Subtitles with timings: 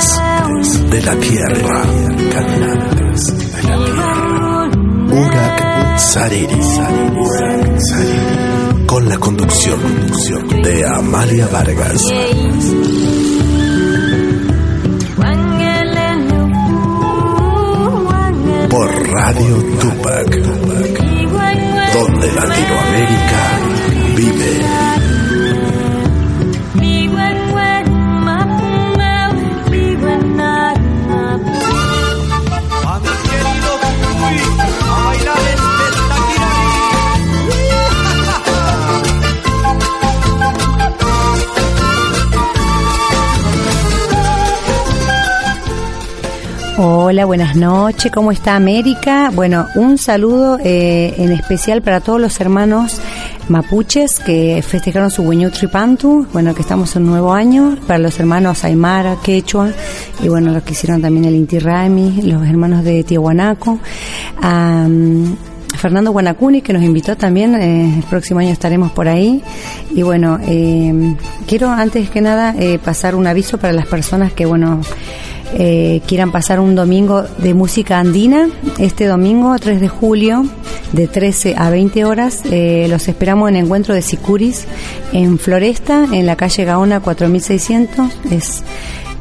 [0.00, 1.82] Caminantes de la tierra,
[2.32, 4.70] caminantes de la tierra.
[5.12, 6.60] Urak Sariri,
[8.86, 9.78] con la conducción
[10.62, 12.02] de Amalia Vargas.
[18.70, 20.30] Por Radio Tupac,
[21.92, 23.42] donde Latinoamérica
[24.16, 24.89] vive.
[47.10, 49.32] Hola, buenas noches, ¿cómo está América?
[49.34, 53.00] Bueno, un saludo eh, en especial para todos los hermanos
[53.48, 58.62] mapuches que festejaron su Tripantu, bueno, que estamos en un nuevo año, para los hermanos
[58.62, 59.72] Aymara, Quechua,
[60.22, 63.80] y bueno, los que hicieron también el Inti Raimi, los hermanos de Tiahuanaco,
[64.40, 65.24] mm,
[65.78, 69.42] Fernando Guanacuni, que nos invitó también, eh, el próximo año estaremos por ahí,
[69.90, 71.16] y bueno, eh,
[71.48, 74.80] quiero antes que nada eh, pasar un aviso para las personas que, bueno,
[75.54, 80.44] eh, quieran pasar un domingo de música andina, este domingo 3 de julio,
[80.92, 84.66] de 13 a 20 horas, eh, los esperamos en Encuentro de Sicuris,
[85.12, 88.62] en Floresta, en la calle Gaona 4600, es,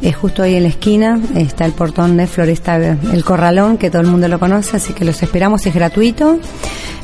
[0.02, 4.02] es justo ahí en la esquina, está el portón de Floresta, el corralón, que todo
[4.02, 6.40] el mundo lo conoce, así que los esperamos, es gratuito.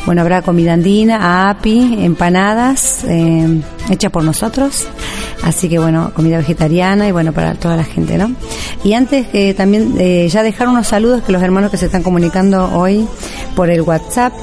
[0.06, 4.86] Bueno, habrá comida andina, api, empanadas, eh, hecha por nosotros.
[5.44, 8.32] Así que bueno, comida vegetariana y bueno, para toda la gente, ¿no?
[8.84, 12.04] Y antes que también eh, ya dejar unos saludos que los hermanos que se están
[12.04, 13.08] comunicando hoy
[13.56, 14.34] por el WhatsApp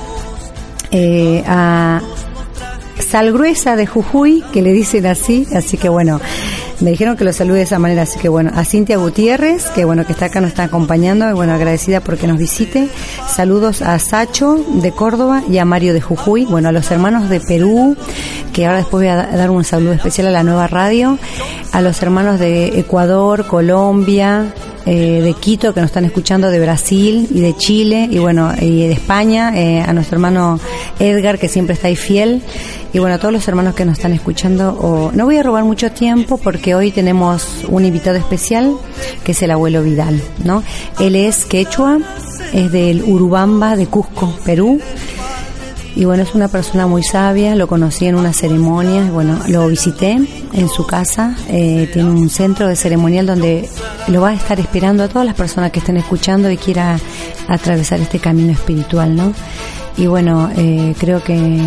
[0.91, 2.03] eh, a
[2.99, 6.21] Sal Gruesa de Jujuy, que le dicen así, así que bueno,
[6.82, 9.84] me dijeron que lo salude de esa manera, así que bueno, a Cintia Gutiérrez, que
[9.84, 12.88] bueno, que está acá, nos está acompañando, bueno, agradecida porque nos visite.
[13.28, 17.41] Saludos a Sacho de Córdoba y a Mario de Jujuy, bueno, a los hermanos de
[17.41, 17.97] Perú,
[18.53, 21.19] que ahora después voy a da- dar un saludo especial a la nueva radio,
[21.73, 24.53] a los hermanos de Ecuador, Colombia,
[24.85, 28.87] eh, de Quito que nos están escuchando, de Brasil y de Chile y bueno, y
[28.89, 30.59] de España, eh, a nuestro hermano
[30.99, 32.43] Edgar que siempre está ahí fiel
[32.93, 34.77] y bueno, a todos los hermanos que nos están escuchando.
[34.79, 38.75] o- no voy a robar mucho tiempo porque hoy tenemos un invitado especial
[39.25, 40.62] que es el abuelo Vidal, ¿no?
[41.01, 41.99] Él es quechua,
[42.53, 44.79] es del Urubamba de Cusco, Perú.
[45.95, 50.19] Y bueno, es una persona muy sabia, lo conocí en una ceremonia, bueno, lo visité
[50.53, 53.69] en su casa, eh, tiene un centro de ceremonial donde
[54.09, 56.99] lo va a estar esperando a todas las personas que estén escuchando y quiera
[57.47, 59.35] atravesar este camino espiritual, ¿no?
[59.99, 61.61] Y bueno, eh, creo que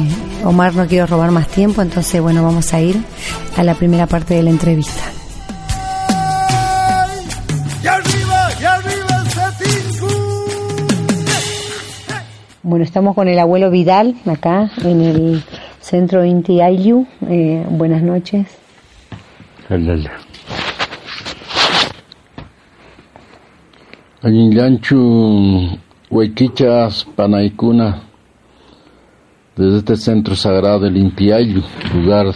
[0.43, 2.99] Omar no quiero robar más tiempo, entonces bueno, vamos a ir
[3.55, 5.03] a la primera parte de la entrevista.
[12.67, 15.43] Bueno, estamos con el abuelo Vidal acá en el
[15.81, 17.05] centro Inti Ayllu.
[17.29, 18.57] Eh, buenas noches.
[19.69, 20.13] Halala.
[24.23, 25.77] Allinllanchu
[26.09, 28.01] waykichas panaykuna
[29.55, 31.61] desde este centro sagrado del Intiayu,
[31.93, 32.33] lugar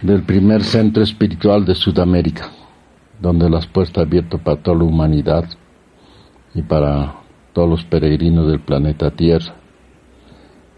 [0.00, 2.50] del primer centro espiritual de Sudamérica,
[3.20, 5.44] donde las puertas abiertas para toda la humanidad
[6.52, 7.21] y para
[7.52, 9.54] todos los peregrinos del planeta Tierra.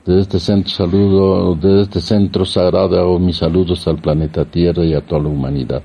[0.05, 4.95] Desde este centro saludo, desde este centro sagrado hago mis saludos al planeta Tierra y
[4.95, 5.83] a toda la humanidad.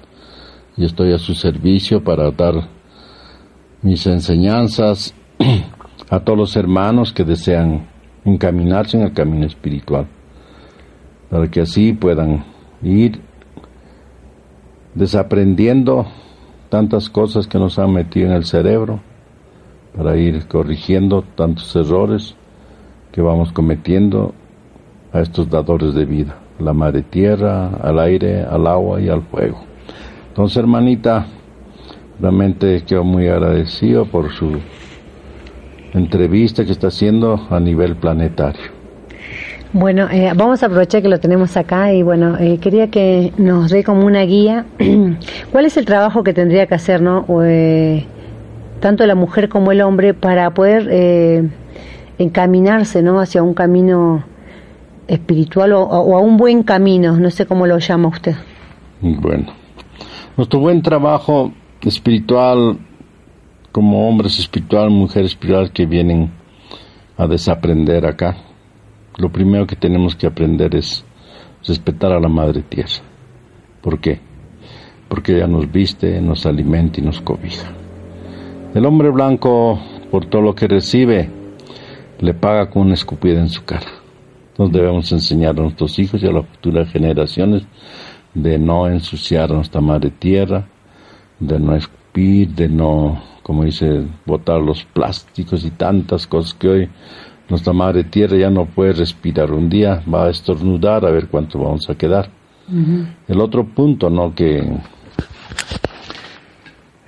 [0.76, 2.68] Y estoy a su servicio para dar
[3.82, 5.14] mis enseñanzas
[6.10, 7.88] a todos los hermanos que desean
[8.26, 10.08] encaminarse en el camino espiritual,
[11.30, 12.44] para que así puedan
[12.82, 13.22] ir
[14.96, 16.08] desaprendiendo
[16.70, 19.02] tantas cosas que nos han metido en el cerebro,
[20.00, 22.34] para ir corrigiendo tantos errores
[23.12, 24.34] que vamos cometiendo
[25.12, 29.60] a estos dadores de vida, la madre tierra, al aire, al agua y al fuego.
[30.30, 31.26] Entonces, hermanita,
[32.18, 34.60] realmente quedo muy agradecido por su
[35.94, 38.72] entrevista que está haciendo a nivel planetario.
[39.74, 43.70] Bueno, eh, vamos a aprovechar que lo tenemos acá y bueno, eh, quería que nos
[43.70, 44.66] dé como una guía.
[45.52, 47.26] ¿Cuál es el trabajo que tendría que hacer, no?
[47.44, 48.06] Eh,
[48.80, 51.50] tanto la mujer como el hombre para poder
[52.18, 53.20] encaminarse, ¿no?
[53.20, 54.24] Hacia un camino
[55.08, 58.36] espiritual o, o, a un buen camino, no sé cómo lo llama usted.
[59.02, 59.54] Bueno,
[60.38, 62.78] nuestro buen trabajo espiritual
[63.72, 66.32] como hombres espiritual, mujeres espiritual que vienen
[67.18, 68.36] a desaprender acá
[69.20, 71.04] lo primero que tenemos que aprender es
[71.68, 73.04] respetar a la Madre Tierra.
[73.82, 74.20] ¿Por qué?
[75.10, 77.70] Porque ella nos viste, nos alimenta y nos cobija.
[78.76, 79.80] El hombre blanco,
[80.12, 81.28] por todo lo que recibe,
[82.20, 83.88] le paga con una escupida en su cara.
[84.60, 87.64] Nos debemos enseñar a nuestros hijos y a las futuras generaciones
[88.36, 90.68] de no ensuciar a nuestra madre tierra,
[91.40, 96.90] de no escupir, de no, como dice, botar los plásticos y tantas cosas que hoy
[97.50, 99.52] nuestra madre tierra ya no puede respirar.
[99.52, 102.30] Un día va a estornudar a ver cuánto vamos a quedar.
[103.28, 104.36] El otro punto, ¿no?
[104.36, 104.64] Que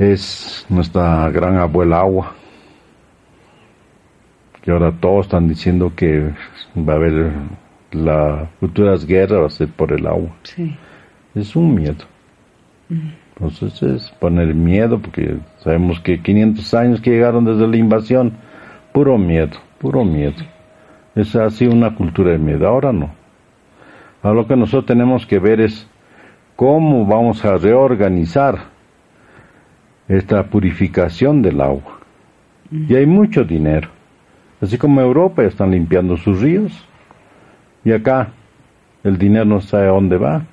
[0.01, 2.33] es nuestra gran abuela agua.
[4.61, 6.31] Que ahora todos están diciendo que
[6.77, 7.31] va a haber
[7.91, 10.29] las futuras guerras va a ser por el agua.
[10.43, 10.75] Sí.
[11.35, 12.05] Es un miedo.
[12.89, 18.33] Entonces es poner miedo porque sabemos que 500 años que llegaron desde la invasión,
[18.93, 20.35] puro miedo puro miedo.
[21.15, 23.09] Esa ha sido una cultura de miedo, ahora no.
[24.21, 25.87] Ahora lo que nosotros tenemos que ver es
[26.55, 28.70] cómo vamos a reorganizar
[30.17, 31.99] esta purificación del agua.
[32.71, 33.89] Y hay mucho dinero.
[34.61, 36.71] Así como Europa están limpiando sus ríos
[37.83, 38.31] y acá
[39.03, 40.45] el dinero no sabe a dónde va,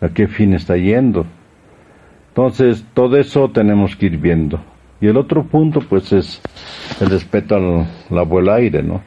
[0.00, 1.26] a qué fin está yendo.
[2.28, 4.60] Entonces, todo eso tenemos que ir viendo.
[5.00, 6.42] Y el otro punto, pues, es
[7.00, 9.02] el respeto al, al aire, ¿no?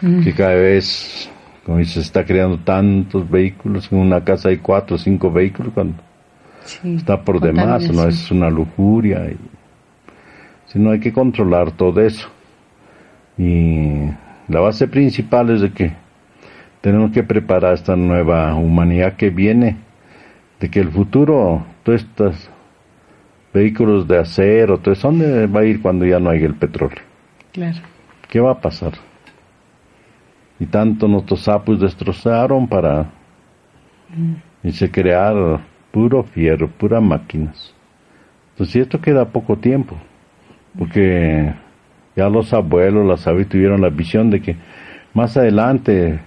[0.00, 0.22] Mm.
[0.22, 1.30] Que cada vez,
[1.64, 5.72] como dice, se está creando tantos vehículos, en una casa hay cuatro o cinco vehículos,
[5.72, 6.05] cuando
[6.66, 6.96] Sí.
[6.96, 9.30] está por demás, no es una lujuria.
[9.30, 9.36] Y,
[10.66, 12.28] sino hay que controlar todo eso.
[13.38, 14.10] Y
[14.48, 15.92] la base principal es de que
[16.80, 19.76] tenemos que preparar esta nueva humanidad que viene,
[20.60, 22.50] de que el futuro, todas estas
[23.52, 27.02] vehículos de acero, todo eso, ¿dónde va a ir cuando ya no haya el petróleo?
[27.52, 27.78] Claro.
[28.28, 28.92] ¿Qué va a pasar?
[30.58, 33.10] Y tanto nuestros sapos destrozaron para
[34.62, 35.60] y se crear
[35.96, 37.72] puro fierro, puras máquinas.
[38.50, 39.96] Entonces, esto queda poco tiempo,
[40.78, 41.54] porque
[42.14, 44.56] ya los abuelos, las abuelas tuvieron la visión de que
[45.14, 46.20] más adelante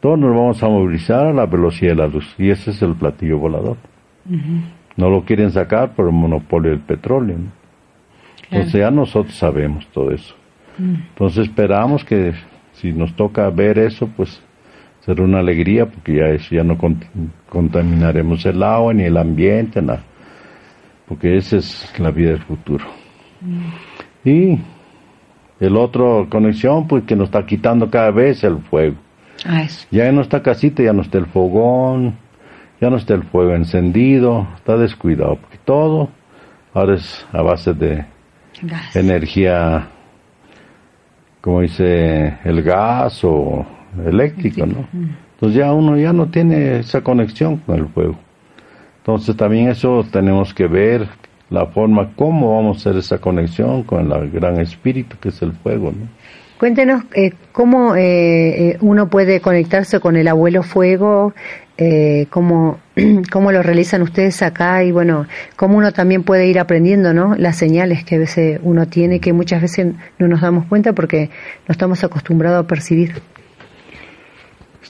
[0.00, 2.94] todos nos vamos a movilizar a la velocidad de la luz, y ese es el
[2.94, 3.76] platillo volador.
[4.96, 7.36] No lo quieren sacar por el monopolio del petróleo.
[7.36, 7.52] ¿no?
[8.50, 10.34] Entonces ya nosotros sabemos todo eso.
[10.78, 12.32] Entonces esperamos que
[12.72, 14.42] si nos toca ver eso, pues
[15.04, 17.06] será una alegría porque ya, eso, ya no cont-
[17.48, 20.02] contaminaremos el agua ni el ambiente, nada.
[21.08, 22.84] Porque esa es la vida del futuro.
[24.24, 24.58] Y
[25.58, 28.96] el otro conexión, pues que nos está quitando cada vez el fuego.
[29.44, 29.86] Ah, eso.
[29.90, 32.14] Ya en nuestra casita ya no está el fogón,
[32.80, 36.10] ya no está el fuego encendido, está descuidado, porque todo
[36.74, 38.04] ahora es a base de
[38.62, 38.94] Gas.
[38.94, 39.88] energía,
[41.40, 43.64] como dice, el gas o
[44.06, 44.86] eléctrico, ¿no?
[45.34, 48.16] Entonces ya uno ya no tiene esa conexión con el fuego.
[48.98, 51.08] Entonces también eso tenemos que ver
[51.48, 55.52] la forma cómo vamos a hacer esa conexión con el gran espíritu que es el
[55.52, 56.06] fuego, ¿no?
[56.58, 61.32] Cuéntenos eh, cómo eh, eh, uno puede conectarse con el abuelo fuego,
[61.78, 62.78] eh, cómo,
[63.32, 67.34] cómo lo realizan ustedes acá y bueno, cómo uno también puede ir aprendiendo, ¿no?
[67.36, 71.30] Las señales que a veces uno tiene que muchas veces no nos damos cuenta porque
[71.66, 73.14] no estamos acostumbrados a percibir.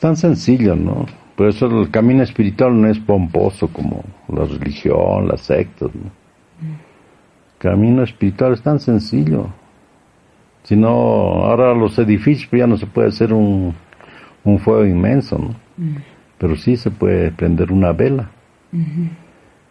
[0.00, 1.04] Es tan sencillo, ¿no?
[1.36, 6.10] Por eso el camino espiritual no es pomposo como la religión, las sectas, ¿no?
[7.58, 9.48] Camino espiritual es tan sencillo.
[10.62, 13.74] Si no, ahora los edificios ya no se puede hacer un,
[14.42, 15.54] un fuego inmenso, ¿no?
[16.38, 18.30] pero sí se puede prender una vela.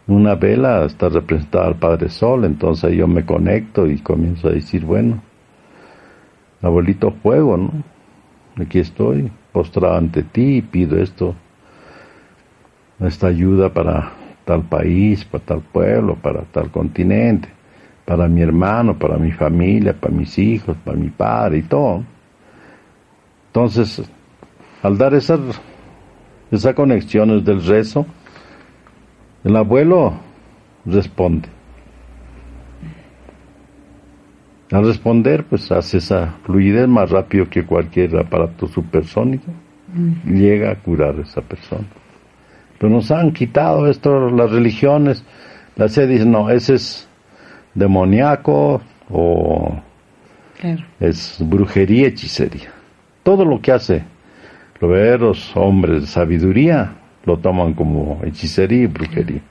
[0.06, 4.84] Una vela está representada al Padre Sol, entonces yo me conecto y comienzo a decir,
[4.84, 5.24] bueno,
[6.62, 7.72] abuelito fuego, ¿no?
[8.62, 11.34] Aquí estoy, postrado ante ti y pido esto,
[13.00, 14.12] esta ayuda para
[14.44, 17.48] tal país, para tal pueblo, para tal continente,
[18.04, 22.04] para mi hermano, para mi familia, para mis hijos, para mi padre y todo.
[23.48, 24.02] Entonces,
[24.82, 25.40] al dar esas
[26.50, 28.06] esa conexión es del rezo,
[29.44, 30.14] el abuelo
[30.84, 31.48] responde.
[34.72, 39.50] Al responder, pues hace esa fluidez más rápido que cualquier aparato supersónico,
[40.24, 41.86] llega a curar a esa persona.
[42.78, 45.24] Pero nos han quitado esto, las religiones,
[45.74, 47.08] la se dice, no, ese es
[47.74, 49.80] demoníaco o
[51.00, 52.70] es brujería, hechicería.
[53.24, 54.04] Todo lo que hace
[54.80, 59.42] los hombres de sabiduría lo toman como hechicería y brujería.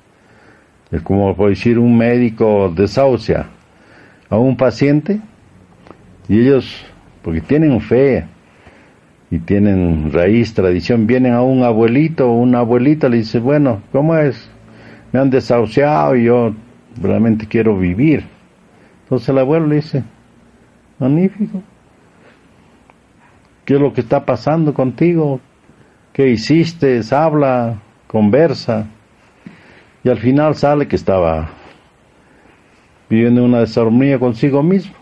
[0.92, 3.48] Es como por decir un médico desahucia
[4.30, 5.20] a un paciente
[6.28, 6.86] y ellos,
[7.22, 8.26] porque tienen fe
[9.32, 14.16] y tienen raíz, tradición, vienen a un abuelito o una abuelita le dice, bueno, ¿cómo
[14.16, 14.50] es?
[15.12, 16.54] Me han desahuciado y yo
[17.02, 18.24] realmente quiero vivir.
[19.04, 20.04] Entonces el abuelo le dice,
[21.00, 21.64] magnífico,
[23.70, 25.40] ¿Qué es lo que está pasando contigo?
[26.12, 27.02] ¿Qué hiciste?
[27.12, 28.88] Habla, conversa.
[30.04, 31.50] Y al final sale que estaba
[33.10, 34.94] viviendo una desarmonía consigo mismo.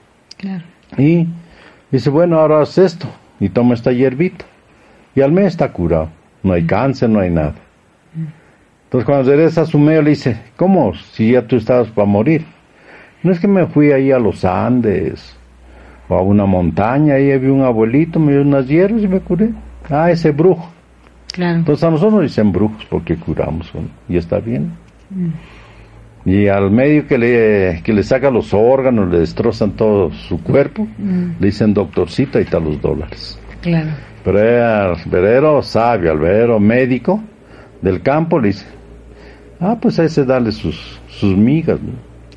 [0.97, 1.27] Y
[1.91, 3.07] dice, bueno, ahora haz esto.
[3.39, 4.45] Y toma esta hierbita.
[5.15, 6.09] Y al mes está curado.
[6.43, 7.55] No hay cáncer, no hay nada.
[8.85, 10.93] Entonces cuando regresa a su medio le dice, ¿cómo?
[10.93, 12.45] Si ya tú estabas para morir.
[13.21, 15.35] No es que me fui ahí a los Andes
[16.07, 19.49] o a una montaña, ahí vi un abuelito, me dio unas hierbas y me curé.
[19.89, 20.69] Ah, ese brujo.
[21.33, 21.57] Claro.
[21.57, 23.71] Entonces a nosotros nos dicen brujos porque curamos,
[24.07, 24.71] y está bien.
[25.09, 25.29] Mm.
[26.27, 30.86] Y al medio que le, que le saca los órganos, le destrozan todo su cuerpo,
[30.98, 31.39] mm.
[31.39, 33.39] le dicen doctorcito, y está los dólares.
[33.62, 33.91] Claro.
[34.25, 37.24] Pero al verero sabio, al verero médico
[37.81, 38.65] del campo, le dice,
[39.62, 41.79] ah, pues a ese dale sus, sus migas.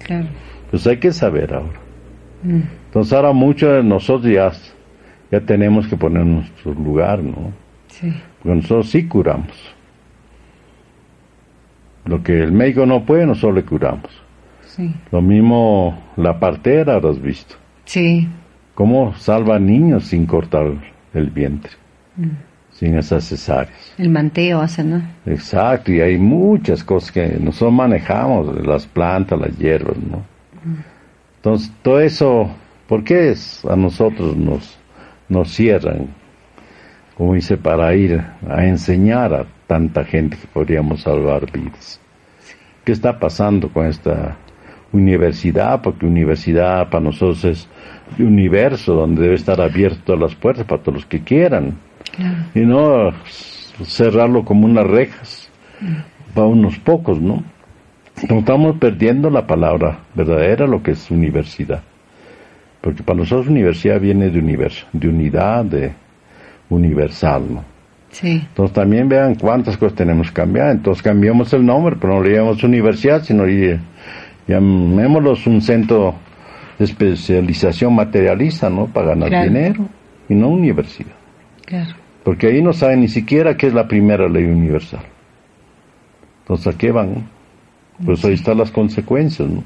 [0.04, 0.28] Claro.
[0.70, 1.80] Pues hay que saber ahora.
[2.44, 2.60] Mm.
[2.86, 4.52] Entonces ahora muchos de nosotros ya,
[5.32, 7.52] ya tenemos que poner nuestro lugar, ¿no?
[7.88, 8.12] Sí.
[8.40, 9.74] Porque nosotros sí curamos.
[12.10, 14.10] Lo que el médico no puede, nosotros le curamos.
[14.66, 14.94] Sí.
[15.10, 17.54] Lo mismo la partera, has visto.
[17.84, 18.28] Sí.
[18.74, 20.72] Cómo salva niños sin cortar
[21.14, 21.72] el vientre,
[22.16, 22.28] mm.
[22.72, 23.94] sin esas cesáreas.
[23.96, 25.02] El manteo hacen, ¿no?
[25.26, 30.18] Exacto, y hay muchas cosas que nosotros manejamos, las plantas, las hierbas, ¿no?
[30.18, 30.76] Mm.
[31.36, 32.50] Entonces, todo eso
[32.90, 33.32] ¿Por qué
[33.68, 34.76] a nosotros nos,
[35.28, 36.08] nos cierran,
[37.16, 41.99] como dice, para ir a enseñar a tanta gente que podríamos salvar vidas?
[42.84, 44.36] ¿Qué está pasando con esta
[44.92, 45.82] universidad?
[45.82, 47.68] Porque universidad para nosotros es
[48.18, 51.78] un universo donde debe estar abierto las puertas para todos los que quieran.
[52.54, 53.12] Y no
[53.84, 55.50] cerrarlo como unas rejas
[56.34, 57.42] para unos pocos, ¿no?
[58.16, 61.82] Estamos perdiendo la palabra verdadera, lo que es universidad.
[62.80, 65.92] Porque para nosotros universidad viene de universo, de unidad, de
[66.68, 67.69] universal, ¿no?
[68.10, 68.42] Sí.
[68.48, 70.70] Entonces también vean cuántas cosas tenemos que cambiar.
[70.70, 73.44] Entonces cambiamos el nombre, pero no le llamamos universidad, sino
[74.46, 76.14] llamémoslo un centro
[76.78, 78.86] de especialización materialista, ¿no?
[78.86, 79.86] Para ganar dinero
[80.28, 81.12] y no universidad.
[81.64, 81.94] Claro.
[82.24, 85.00] Porque ahí no saben ni siquiera qué es la primera ley universal.
[86.42, 87.28] Entonces, ¿a qué van?
[88.04, 89.62] Pues ahí están las consecuencias, ¿no?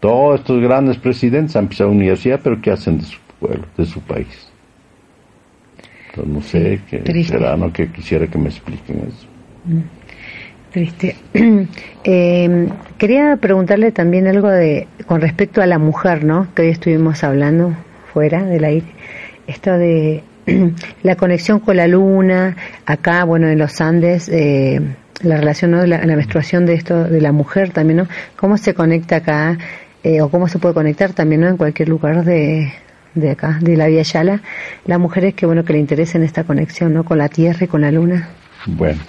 [0.00, 4.00] Todos estos grandes presidentes han pisado universidad, pero ¿qué hacen de su pueblo, de su
[4.00, 4.49] país?
[6.10, 7.72] Entonces, no sé, qué será, ¿no?
[7.72, 9.26] Que quisiera que me expliquen eso.
[9.64, 9.80] Mm.
[10.72, 11.16] Triste.
[12.02, 16.48] Eh, quería preguntarle también algo de con respecto a la mujer, ¿no?
[16.54, 17.76] Que hoy estuvimos hablando
[18.14, 18.86] fuera del aire.
[19.46, 20.22] Esto de
[21.02, 24.80] la conexión con la luna, acá, bueno, en los Andes, eh,
[25.22, 25.84] la relación, ¿no?
[25.84, 28.08] La, la, menstruación de esto, de la mujer también, ¿no?
[28.36, 29.58] ¿Cómo se conecta acá
[30.02, 31.48] eh, o cómo se puede conectar también ¿no?
[31.48, 32.72] en cualquier lugar de,
[33.14, 34.42] de acá, de la Vía Yala,
[34.86, 37.04] las mujeres que bueno que le interesen esta conexión ¿no?
[37.04, 38.28] con la Tierra y con la Luna.
[38.66, 39.00] Bueno,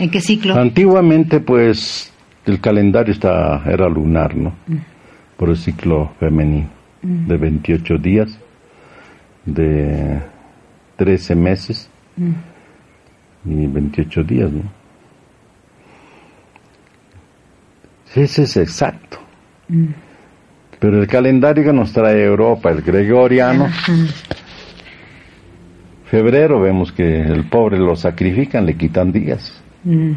[0.00, 0.58] ¿En qué ciclo?
[0.58, 2.10] Antiguamente, pues,
[2.46, 4.54] el calendario está, era lunar, ¿no?
[5.36, 6.70] Por el ciclo femenino,
[7.02, 8.38] de 28 días,
[9.44, 10.20] de
[10.96, 11.90] 13 meses
[13.44, 14.62] y 28 días, ¿no?
[18.06, 19.18] Sí, ese es exacto.
[20.80, 23.68] Pero el calendario que nos trae Europa, el gregoriano,
[26.06, 29.62] febrero vemos que el pobre lo sacrifican, le quitan días.
[29.84, 30.12] Mm.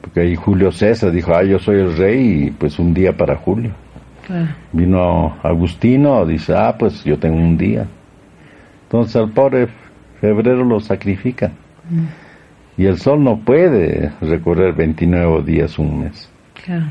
[0.00, 3.36] Porque ahí Julio César dijo, ah, yo soy el rey y pues un día para
[3.36, 3.70] Julio.
[4.26, 4.48] Claro.
[4.72, 7.86] Vino Agustino, dice, ah, pues yo tengo un día.
[8.82, 9.68] Entonces al pobre
[10.20, 11.52] febrero lo sacrifican.
[12.76, 16.28] Y el sol no puede recorrer 29 días un mes.
[16.64, 16.86] Claro.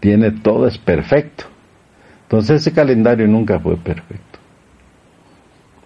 [0.00, 1.46] Tiene todo, es perfecto.
[2.32, 4.38] Entonces ese calendario nunca fue perfecto.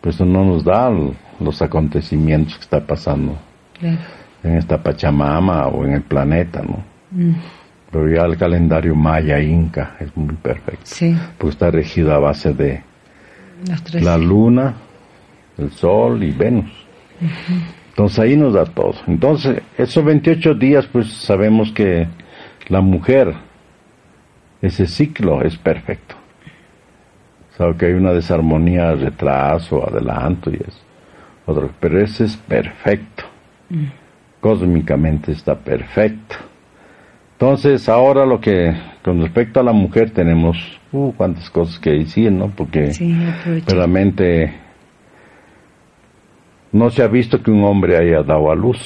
[0.00, 0.92] Pues no nos da
[1.40, 3.36] los acontecimientos que está pasando
[3.80, 3.98] Claro.
[4.44, 6.84] en esta Pachamama o en el planeta, ¿no?
[7.10, 7.34] Mm.
[7.90, 10.82] Pero ya el calendario maya inca es muy perfecto.
[10.84, 12.80] Sí, Pues está regido a base de
[14.00, 14.74] la luna,
[15.58, 16.70] el sol y Venus.
[17.88, 18.94] Entonces ahí nos da todo.
[19.08, 22.06] Entonces, esos 28 días, pues sabemos que
[22.68, 23.34] la mujer,
[24.62, 26.14] ese ciclo es perfecto.
[27.56, 30.82] Sabe que hay una desarmonía, retraso, adelanto y es
[31.46, 33.24] otro, pero ese es perfecto.
[34.40, 36.36] Cósmicamente está perfecto.
[37.32, 40.56] Entonces, ahora lo que, con respecto a la mujer, tenemos,
[40.92, 42.48] uh, cuántas cosas que decir, ¿no?
[42.48, 43.16] Porque Sí,
[43.66, 44.54] realmente
[46.72, 48.78] no se ha visto que un hombre haya dado a luz.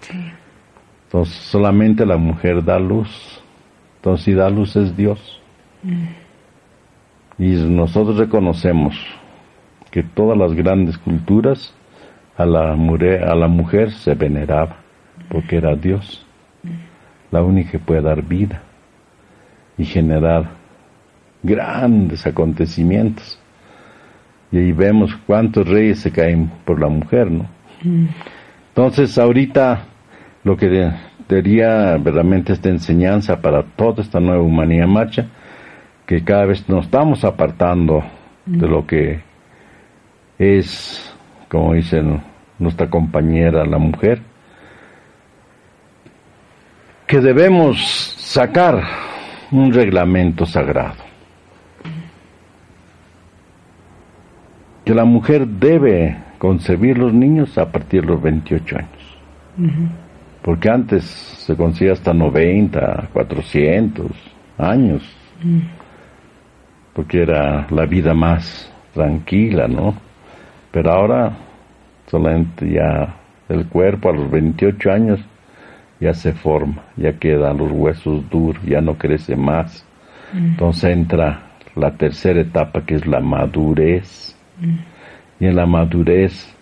[0.00, 0.18] Sí.
[1.06, 3.42] Entonces solamente la mujer da luz.
[3.96, 5.40] Entonces si da luz es Dios.
[7.40, 8.94] Y nosotros reconocemos
[9.90, 11.74] que todas las grandes culturas
[12.36, 14.76] a la, mujer se veneraba
[15.30, 16.26] porque era Dios.
[17.30, 18.60] La única que puede dar vida
[19.78, 20.50] y generar
[21.42, 23.40] grandes acontecimientos.
[24.52, 27.46] Y ahí vemos cuántos reyes se caen por la mujer, ¿no?
[28.68, 29.84] Entonces, ahorita
[30.44, 30.92] lo que
[31.26, 35.26] sería verdaderamente esta enseñanza para toda esta nueva humanidad marcha,
[36.10, 38.02] que cada vez nos estamos apartando
[38.44, 39.20] de lo que
[40.40, 41.14] es,
[41.48, 42.20] como dicen
[42.58, 44.20] nuestra compañera, la mujer,
[47.06, 47.78] que debemos
[48.18, 48.82] sacar
[49.52, 51.04] un reglamento sagrado.
[54.84, 59.78] que la mujer debe concebir los niños a partir de los 28 años.
[60.42, 64.10] Porque antes se concebía hasta 90, 400
[64.58, 65.08] años.
[67.00, 69.94] Porque era la vida más tranquila, ¿no?
[70.70, 71.32] Pero ahora
[72.10, 73.16] solamente ya
[73.48, 75.20] el cuerpo a los 28 años
[75.98, 79.82] ya se forma, ya quedan los huesos duros, ya no crece más.
[80.34, 81.40] Entonces entra
[81.74, 84.36] la tercera etapa que es la madurez.
[85.40, 86.54] Y en la madurez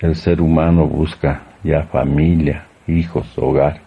[0.00, 3.82] el ser humano busca ya familia, hijos, hogar.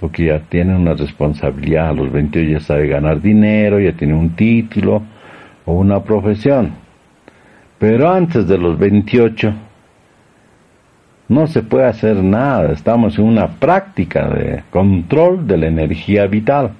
[0.00, 4.30] Porque ya tiene una responsabilidad, a los 28 ya sabe ganar dinero, ya tiene un
[4.30, 5.02] título
[5.66, 6.72] o una profesión.
[7.78, 9.52] Pero antes de los 28
[11.28, 16.70] no se puede hacer nada, estamos en una práctica de control de la energía vital,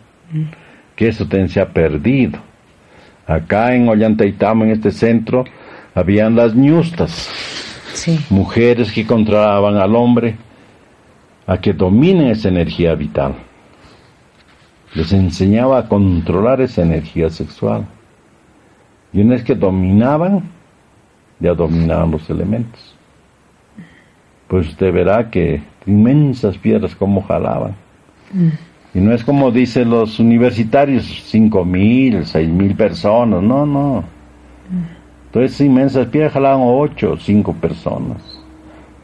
[0.96, 2.38] que eso se ha perdido.
[3.26, 5.44] Acá en Ollantaytambo, en este centro,
[5.94, 7.30] habían las ñustas,
[7.92, 8.18] Sí.
[8.30, 10.36] mujeres que controlaban al hombre
[11.46, 13.34] a que domine esa energía vital.
[14.94, 17.86] Les enseñaba a controlar esa energía sexual.
[19.12, 20.42] Y una vez que dominaban,
[21.38, 22.94] ya dominaban los elementos.
[24.48, 27.74] Pues usted verá que inmensas piedras como jalaban.
[28.92, 34.04] Y no es como dicen los universitarios, cinco mil, seis mil personas, no, no.
[35.26, 38.20] Entonces inmensas piedras jalaban ocho o cinco personas,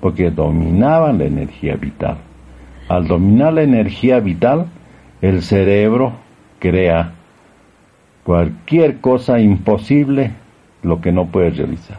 [0.01, 2.19] porque dominaban la energía vital.
[2.89, 4.67] Al dominar la energía vital,
[5.21, 6.13] el cerebro
[6.61, 7.13] crea
[8.25, 10.33] cualquier cosa imposible,
[10.83, 11.99] lo que no puede realizar.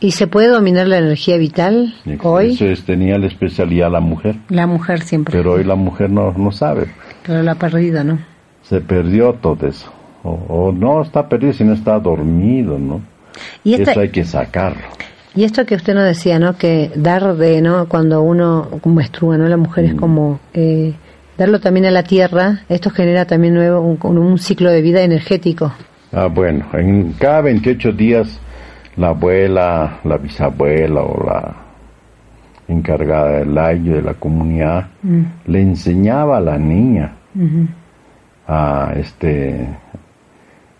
[0.00, 2.50] ¿Y se puede dominar la energía vital hoy?
[2.52, 5.32] Eso es, tenía la especialidad la mujer, La mujer siempre.
[5.36, 6.88] pero hoy la mujer no, no sabe.
[7.26, 8.18] Pero la ha perdido, ¿no?
[8.62, 9.90] Se perdió todo eso.
[10.22, 13.00] O, o no está perdido, sino está dormido, ¿no?
[13.62, 14.82] Y esta, Eso hay que sacarlo.
[15.36, 16.56] Y esto que usted nos decía, ¿no?
[16.56, 17.88] Que dar de, ¿no?
[17.88, 19.48] Cuando uno, como estruga, ¿no?
[19.48, 19.88] La mujer Mm.
[19.88, 20.94] es como eh,
[21.36, 22.60] darlo también a la tierra.
[22.68, 25.72] Esto genera también nuevo un, ciclo de vida energético.
[26.12, 28.38] Ah, bueno, en cada 28 días
[28.96, 31.56] la abuela, la bisabuela o la
[32.68, 34.86] encargada del ayo de la comunidad,
[35.46, 37.12] le enseñaba a la niña
[38.46, 39.68] a este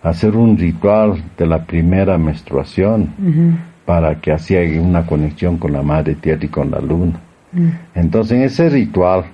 [0.03, 3.09] hacer un ritual de la primera menstruación
[3.85, 7.21] para que hacía una conexión con la madre tierra y con la luna.
[7.95, 9.25] Entonces en ese ritual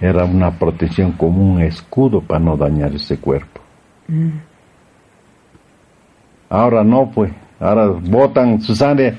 [0.00, 3.60] era una protección como un escudo para no dañar ese cuerpo.
[6.48, 9.14] Ahora no, pues, ahora botan su sangre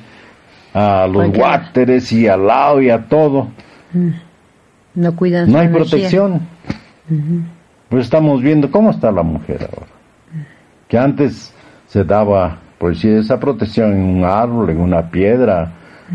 [0.74, 3.48] a los guáteres y al lado y a todo.
[4.94, 6.42] No cuidan No hay protección.
[7.90, 9.92] Pues estamos viendo cómo está la mujer ahora.
[10.88, 11.54] Que antes
[11.88, 15.72] se daba, pues sí, esa protección en un árbol, en una piedra,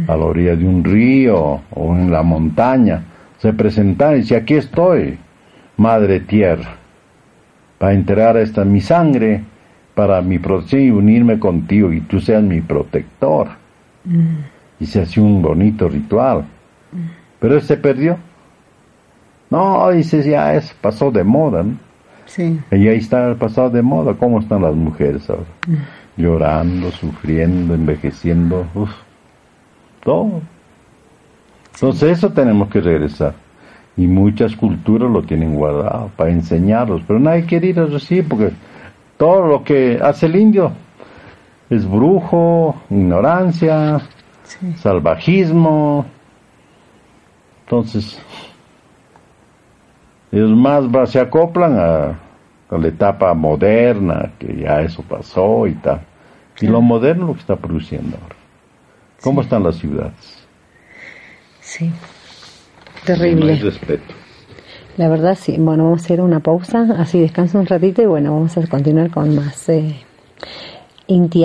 [0.08, 3.02] a la orilla de un río o en la montaña.
[3.38, 5.18] Se presentaba y decía, aquí estoy,
[5.76, 6.76] Madre Tierra,
[7.78, 9.42] para entregar esta mi sangre
[9.94, 13.48] para mi protección y unirme contigo y tú seas mi protector.
[14.80, 16.44] Y se hacía un bonito ritual.
[17.38, 18.16] Pero se perdió.
[19.50, 21.76] No, dice, ya es, pasó de moda, ¿no?
[22.24, 22.58] Sí.
[22.70, 24.14] Y ahí está pasado de moda.
[24.14, 25.44] ¿Cómo están las mujeres ahora?
[26.16, 28.90] Llorando, sufriendo, envejeciendo, uf,
[30.02, 30.42] todo.
[31.74, 33.34] Entonces eso tenemos que regresar.
[33.96, 38.50] Y muchas culturas lo tienen guardado para enseñarlos, pero nadie quiere ir a recibir porque
[39.16, 40.72] todo lo que hace el indio
[41.70, 44.00] es brujo, ignorancia,
[44.76, 46.06] salvajismo.
[47.64, 48.18] Entonces,
[50.30, 52.18] ellos más se acoplan a,
[52.72, 56.00] a la etapa moderna, que ya eso pasó y tal.
[56.60, 58.36] Y lo moderno lo que está produciendo ahora.
[59.22, 60.46] ¿Cómo están las ciudades?
[61.60, 61.86] Sí.
[61.86, 61.94] No
[63.04, 63.52] Terrible.
[63.52, 64.14] hay respeto.
[64.96, 65.56] La verdad, sí.
[65.58, 69.10] Bueno, vamos a hacer una pausa, así descansa un ratito y bueno, vamos a continuar
[69.10, 69.96] con más eh,
[71.06, 71.44] Inti.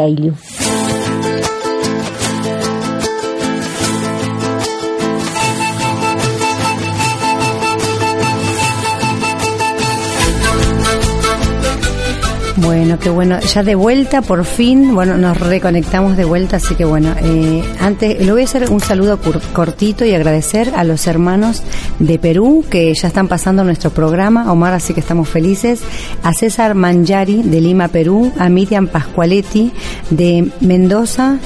[12.67, 13.39] Bueno, qué bueno.
[13.39, 18.19] Ya de vuelta, por fin, bueno, nos reconectamos de vuelta, así que bueno, eh, antes
[18.19, 19.21] le voy a hacer un saludo
[19.53, 21.63] cortito y agradecer a los hermanos
[21.99, 25.80] de Perú que ya están pasando nuestro programa, Omar, así que estamos felices,
[26.23, 29.71] a César Mangiari de Lima, Perú, a Miriam Pascualetti
[30.10, 31.39] de Mendoza,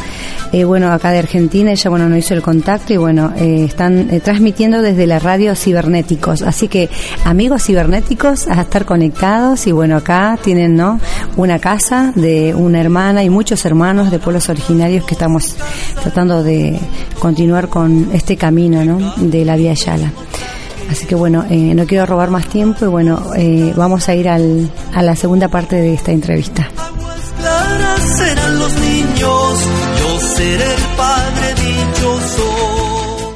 [0.51, 4.09] eh, bueno, acá de Argentina, ella, bueno, no hizo el contacto y bueno, eh, están
[4.11, 6.89] eh, transmitiendo desde la radio Cibernéticos, así que
[7.25, 10.99] amigos cibernéticos, a estar conectados y bueno, acá tienen, ¿no?
[11.37, 15.55] Una casa de una hermana y muchos hermanos de pueblos originarios que estamos
[16.01, 16.79] tratando de
[17.19, 19.13] continuar con este camino, ¿no?
[19.17, 20.11] De la Vía Yala.
[20.91, 24.27] Así que bueno, eh, no quiero robar más tiempo y bueno, eh, vamos a ir
[24.27, 26.69] al, a la segunda parte de esta entrevista.
[28.17, 29.67] serán los niños,
[30.21, 33.33] yo seré el padre dichoso.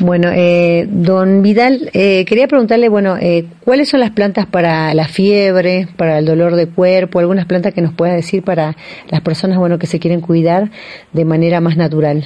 [0.00, 5.08] Bueno, eh, don Vidal, eh, quería preguntarle, bueno, eh, ¿cuáles son las plantas para la
[5.08, 8.76] fiebre, para el dolor de cuerpo, algunas plantas que nos pueda decir para
[9.10, 10.70] las personas, bueno, que se quieren cuidar
[11.12, 12.24] de manera más natural?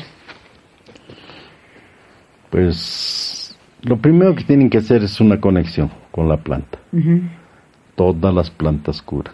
[2.50, 6.78] Pues lo primero que tienen que hacer es una conexión con la planta.
[7.94, 9.32] Todas las plantas curan,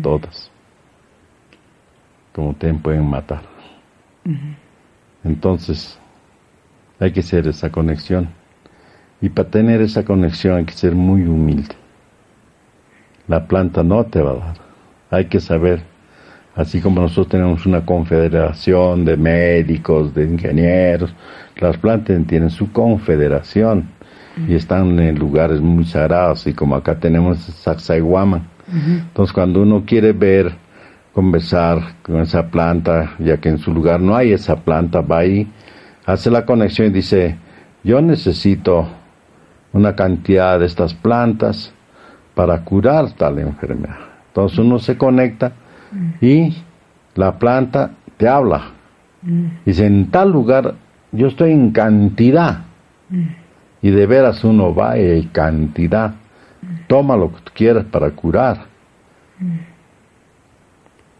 [0.00, 0.53] todas.
[2.34, 3.42] Como te pueden matar.
[5.22, 5.98] Entonces,
[6.98, 8.28] hay que hacer esa conexión.
[9.20, 11.74] Y para tener esa conexión hay que ser muy humilde.
[13.28, 14.56] La planta no te va a dar.
[15.10, 15.82] Hay que saber,
[16.56, 21.14] así como nosotros tenemos una confederación de médicos, de ingenieros,
[21.56, 23.88] las plantas tienen su confederación
[24.48, 28.48] y están en lugares muy sagrados, y como acá tenemos Sacsayhuaman.
[28.72, 30.56] Entonces, cuando uno quiere ver,
[31.14, 35.48] conversar con esa planta, ya que en su lugar no hay esa planta, va ahí,
[36.04, 37.36] hace la conexión y dice,
[37.84, 38.88] yo necesito
[39.72, 41.72] una cantidad de estas plantas
[42.34, 43.96] para curar tal enfermedad.
[44.28, 45.52] Entonces uno se conecta
[46.20, 46.56] y
[47.14, 48.72] la planta te habla.
[49.64, 50.74] Dice, en tal lugar
[51.12, 52.64] yo estoy en cantidad.
[53.80, 56.14] Y de veras uno va y hay cantidad.
[56.88, 58.66] Toma lo que quieras para curar.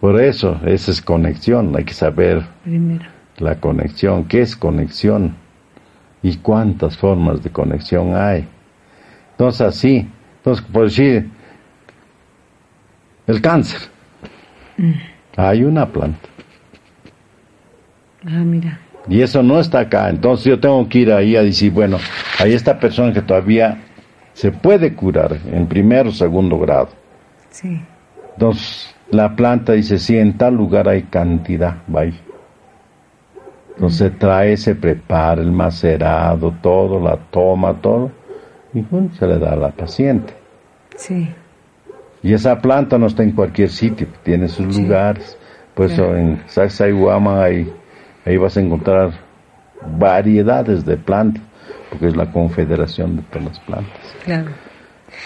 [0.05, 1.75] Por eso, esa es conexión.
[1.75, 3.07] Hay que saber Primero.
[3.39, 4.25] la conexión.
[4.27, 5.35] ¿Qué es conexión?
[6.23, 8.47] ¿Y cuántas formas de conexión hay?
[9.31, 10.07] Entonces, así.
[10.37, 11.31] Entonces, por decir,
[13.27, 13.81] el cáncer.
[15.39, 16.29] Hay una planta.
[18.27, 18.79] Ah, mira.
[19.09, 20.11] Y eso no está acá.
[20.11, 21.97] Entonces yo tengo que ir ahí a decir, bueno,
[22.39, 23.83] hay esta persona que todavía
[24.35, 26.91] se puede curar en primer o segundo grado.
[27.49, 27.81] Sí.
[28.35, 32.19] Entonces la planta dice, sí, en tal lugar hay cantidad, ahí.
[33.75, 38.11] Entonces trae, se prepara el macerado, todo, la toma, todo,
[38.73, 40.33] y bueno, se le da a la paciente.
[40.97, 41.29] Sí.
[42.23, 45.37] Y esa planta no está en cualquier sitio, tiene sus lugares.
[45.75, 47.71] Por eso en Sacsayhuama ahí,
[48.25, 49.11] ahí vas a encontrar
[49.99, 51.43] variedades de plantas,
[51.91, 54.17] porque es la confederación de todas las plantas.
[54.25, 54.51] Claro.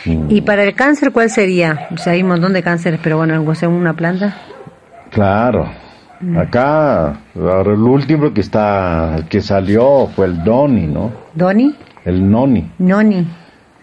[0.05, 1.89] ¿Y para el cáncer cuál sería?
[1.93, 4.37] O sea, hay un montón de cánceres, pero bueno, algo sea una planta.
[5.11, 5.69] Claro.
[6.37, 11.13] Acá, ahora el último que está, que salió fue el Doni, ¿no?
[11.35, 11.75] ¿Doni?
[12.05, 12.71] El Noni.
[12.79, 13.27] Noni.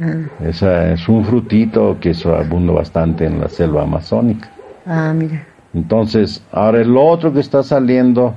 [0.01, 0.13] Ah,
[0.43, 4.49] Esa es un frutito que eso abunda bastante en la selva amazónica.
[4.85, 5.45] ah, mira.
[5.73, 8.33] Entonces, ahora el otro que está saliendo,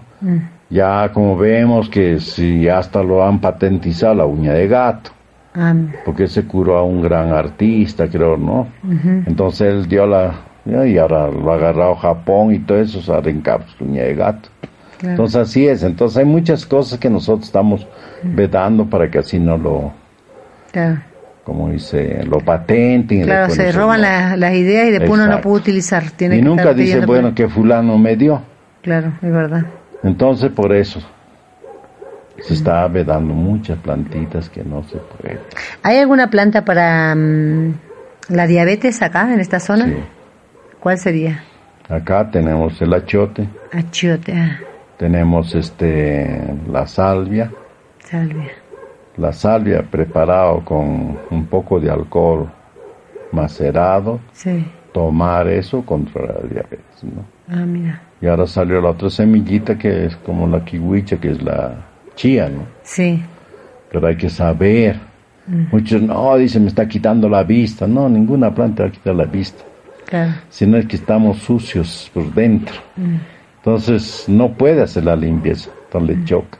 [0.70, 5.10] ya como vemos que si hasta lo han patentizado la uña de gato,
[6.04, 8.68] Porque se curó a un gran artista, creo, ¿no?
[9.26, 10.32] Entonces él dio la,
[10.64, 14.14] y ahora lo ha agarrado Japón y todo eso, se ha arrancado su uña de
[14.14, 14.48] gato.
[14.98, 15.12] Claro.
[15.12, 17.86] Entonces así es, entonces hay muchas cosas que nosotros estamos
[18.22, 19.92] vedando para que así no lo,
[20.72, 20.98] Claro,
[21.44, 23.20] como dice, lo patenten.
[23.20, 25.48] y Claro, se roban la- las ideas y después uno no Exacto.
[25.48, 26.10] puede utilizar.
[26.10, 28.42] Tiene Y que nunca dice, bueno, que fulano me dio.
[28.82, 29.64] Claro, es verdad.
[30.02, 31.00] Entonces por eso
[32.40, 35.40] se está vedando muchas plantitas que no se puede.
[35.82, 37.74] ¿Hay alguna planta para mm,
[38.30, 39.86] la diabetes acá, en esta zona?
[39.86, 39.96] Sí.
[40.80, 41.42] ¿Cuál sería?
[41.88, 44.58] Acá tenemos el achiote, Achiote, ah,
[44.98, 47.50] tenemos este la salvia,
[48.04, 48.50] salvia.
[49.16, 52.52] la salvia preparado con un poco de alcohol
[53.32, 54.64] macerado, Sí.
[54.92, 57.24] tomar eso contra la diabetes, ¿no?
[57.48, 58.00] Ah, mira.
[58.20, 61.86] Y ahora salió la otra semillita que es como la kiwicha, que es la
[62.18, 62.66] chía, ¿no?
[62.82, 63.22] Sí.
[63.90, 64.96] Pero hay que saber.
[65.46, 67.86] Muchos, no, dicen, me está quitando la vista.
[67.86, 69.64] No, ninguna planta va a quitar la vista.
[70.04, 70.32] Claro.
[70.50, 72.74] Sino es que estamos sucios por dentro.
[73.56, 75.70] Entonces, no puede hacer la limpieza.
[75.84, 76.58] Entonces le choca.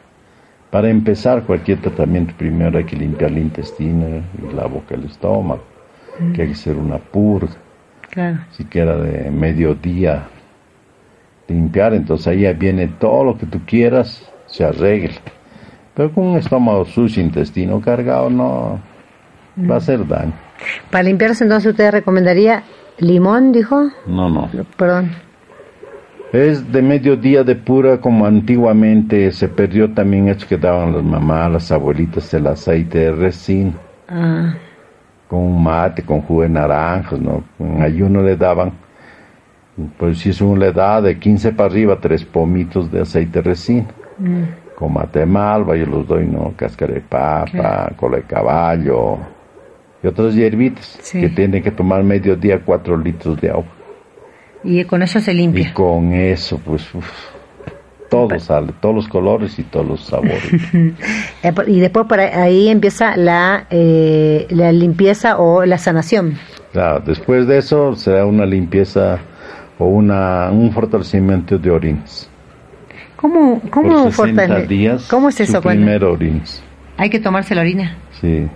[0.70, 5.64] Para empezar cualquier tratamiento, primero hay que limpiar el intestino y la boca del estómago.
[6.34, 7.52] Que hay que hacer una purga.
[8.10, 8.38] Claro.
[8.52, 10.28] siquiera de mediodía
[11.46, 15.20] limpiar, entonces ahí viene todo lo que tú quieras, se arregla.
[15.98, 18.78] Pero con un estómago sucio, intestino cargado, no
[19.68, 20.32] va a hacer daño.
[20.92, 22.62] Para limpiarse, entonces, ¿usted recomendaría
[22.98, 23.90] limón, dijo?
[24.06, 24.48] No, no.
[24.76, 25.10] Perdón.
[26.32, 31.50] Es de mediodía de pura como antiguamente se perdió también esto que daban las mamás,
[31.50, 33.72] las abuelitas, el aceite de resina,
[34.06, 34.54] Ah,
[35.26, 37.42] con un mate, con jugo de naranjas, ¿no?
[37.58, 38.70] En ayuno le daban,
[39.98, 43.50] pues si es uno le da de 15 para arriba, tres pomitos de aceite de
[43.50, 43.86] resina.
[44.16, 46.52] Con mate de malva, yo los doy, ¿no?
[46.56, 49.16] Cáscara de papa, cola de caballo
[50.02, 51.20] y otras hierbitas Sí.
[51.22, 53.64] que tienen que tomar mediodía cuatro litros de agua.
[54.62, 55.72] y con eso se Y limpia.
[55.72, 57.08] con eso, pues, uf,
[58.10, 60.42] todo sale, todos los colores y todos los sabores.
[61.42, 66.34] Eh, por- Y después por ahí- empieza la, eh, la limpieza o la sanación.
[66.72, 69.18] Claro, después de eso se da una limpieza
[69.78, 72.28] o una, un fortalecimiento de orines.
[73.18, 75.56] ¿Cómo, cómo Por 60 fortale- días, ¿Cómo es eso?
[75.56, 75.80] su Cuenta?
[75.84, 76.62] primer orines.
[76.96, 78.46] Hay que tomarse la orina Sí,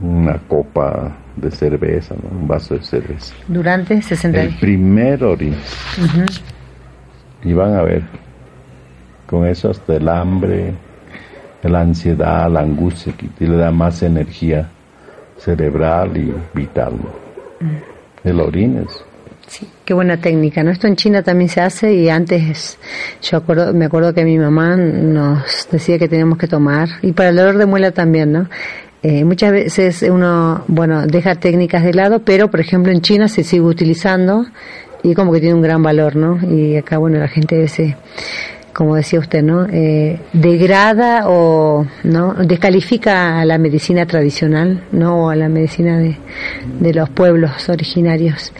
[0.00, 2.38] una copa de cerveza, ¿no?
[2.40, 3.34] un vaso de cerveza.
[3.46, 4.60] durante 60 El días.
[4.60, 5.54] primer orín.
[7.44, 8.02] Y van a ver,
[9.26, 10.72] con eso hasta el hambre,
[11.62, 14.68] la ansiedad, la angustia, que le da más energía
[15.38, 16.92] cerebral y vital.
[16.94, 17.68] ¿no?
[18.24, 19.04] El orín es.
[19.50, 20.70] Sí, qué buena técnica, ¿no?
[20.70, 22.78] Esto en China también se hace y antes
[23.20, 27.30] yo acuerdo, me acuerdo que mi mamá nos decía que teníamos que tomar y para
[27.30, 28.48] el dolor de muela también, ¿no?
[29.02, 33.42] Eh, muchas veces uno, bueno, deja técnicas de lado, pero por ejemplo en China se
[33.42, 34.46] sigue utilizando
[35.02, 36.38] y como que tiene un gran valor, ¿no?
[36.48, 37.96] Y acá, bueno, la gente se,
[38.80, 39.66] como decía usted, ¿no?
[39.70, 42.32] Eh, degrada o, ¿no?
[42.32, 45.26] Descalifica a la medicina tradicional, ¿no?
[45.26, 46.16] O a la medicina de,
[46.80, 48.54] de los pueblos originarios.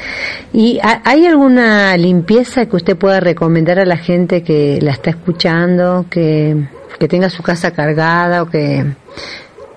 [0.52, 5.08] ¿Y ha- hay alguna limpieza que usted pueda recomendar a la gente que la está
[5.08, 6.54] escuchando, que,
[6.98, 8.84] que tenga su casa cargada o que,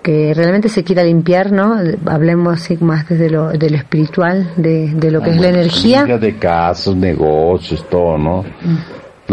[0.04, 1.78] que realmente se quiera limpiar, ¿no?
[2.06, 6.04] Hablemos así más desde lo, de lo espiritual, de, de lo que es la energía.
[6.18, 8.44] De casas, negocios, todo, ¿no?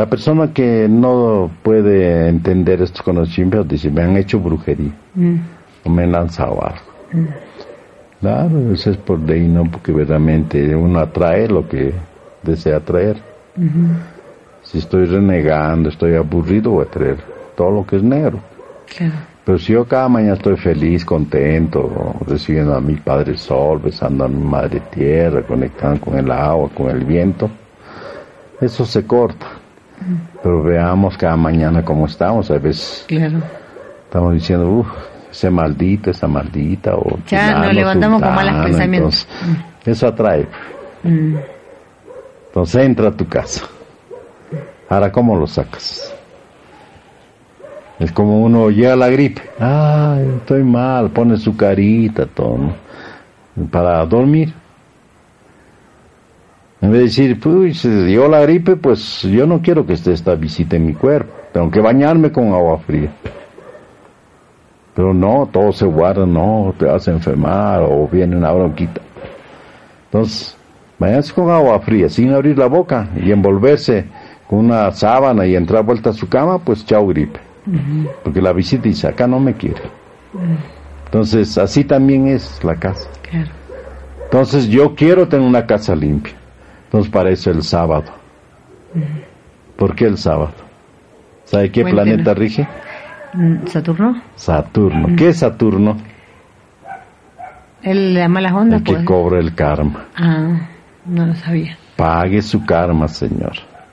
[0.00, 4.94] La persona que no puede entender estos conocimientos dice, me han hecho brujería,
[5.84, 7.28] o me han lanzado algo.
[8.18, 11.92] Claro, eso es por ley, no porque verdaderamente uno atrae lo que
[12.42, 13.18] desea atraer.
[14.62, 17.18] Si estoy renegando, estoy aburrido, voy a traer
[17.54, 18.40] todo lo que es negro.
[18.96, 19.12] Claro.
[19.44, 24.28] Pero si yo cada mañana estoy feliz, contento, recibiendo a mi Padre Sol, besando a
[24.28, 27.50] mi Madre Tierra, conectando con el agua, con el viento,
[28.62, 29.59] eso se corta.
[30.42, 32.50] Pero veamos cada mañana cómo estamos.
[32.50, 33.38] A veces Claro.
[34.04, 34.88] estamos diciendo, uff,
[35.30, 36.94] ese maldito, esa maldita.
[36.96, 39.28] O Ya nos levantamos con malos sultano", pensamientos.
[39.40, 40.46] entonces, Eso atrae.
[41.02, 41.36] Mm.
[42.48, 43.64] Entonces entra a tu casa.
[44.88, 46.12] Ahora, ¿cómo lo sacas?
[47.98, 49.42] Es como uno llega a la gripe.
[49.60, 51.10] Ay, estoy mal.
[51.10, 52.58] Pone su carita, todo.
[52.58, 53.66] ¿no?
[53.70, 54.52] Para dormir.
[56.82, 60.12] En vez de decir, pues, se dio la gripe, pues yo no quiero que esté
[60.12, 61.32] esta visita en mi cuerpo.
[61.52, 63.10] Tengo que bañarme con agua fría.
[64.94, 69.00] Pero no, todo se guarda, no, te vas a enfermar o viene una bronquita.
[70.06, 70.56] Entonces,
[70.98, 74.06] bañarse con agua fría, sin abrir la boca y envolverse
[74.48, 77.38] con una sábana y entrar vuelta a su cama, pues chao gripe.
[78.24, 79.82] Porque la visita dice, acá no me quiere.
[81.04, 83.08] Entonces, así también es la casa.
[83.30, 83.50] Claro.
[84.24, 86.39] Entonces, yo quiero tener una casa limpia.
[86.90, 88.04] Entonces, para eso el sábado.
[89.76, 90.50] ¿Por qué el sábado?
[91.44, 92.34] ¿Sabe qué Buen planeta tema.
[92.34, 92.68] rige?
[93.32, 94.20] Mm, ¿Saturno?
[94.34, 95.16] Saturno.
[95.16, 95.96] ¿Qué es Saturno?
[97.82, 98.78] ¿El de las malas ondas?
[98.80, 99.04] El que pues?
[99.04, 100.04] cobra el karma.
[100.16, 100.68] Ah,
[101.06, 101.78] no lo sabía.
[101.96, 103.52] Pague su karma, Señor.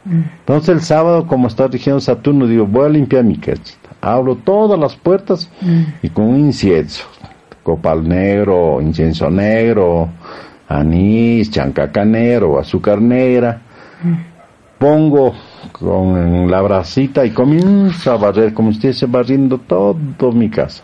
[0.10, 3.90] Entonces el sábado, como está rigiendo Saturno, digo, voy a limpiar mi casita.
[4.02, 5.50] Abro todas las puertas
[6.02, 7.06] y con un incienso.
[7.64, 10.08] Copal negro, incienso negro,
[10.68, 13.62] anís, chancaca negro, azúcar negra.
[14.78, 15.34] Pongo
[15.72, 20.84] con la brasita y comienzo a barrer como si estuviese barriendo todo mi casa.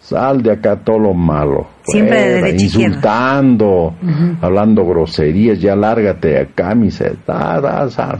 [0.00, 1.66] Sal de acá todo lo malo.
[1.84, 3.94] Siempre de fuera, insultando,
[4.42, 8.18] hablando groserías, ya lárgate de acá, mi ta, ta, sal.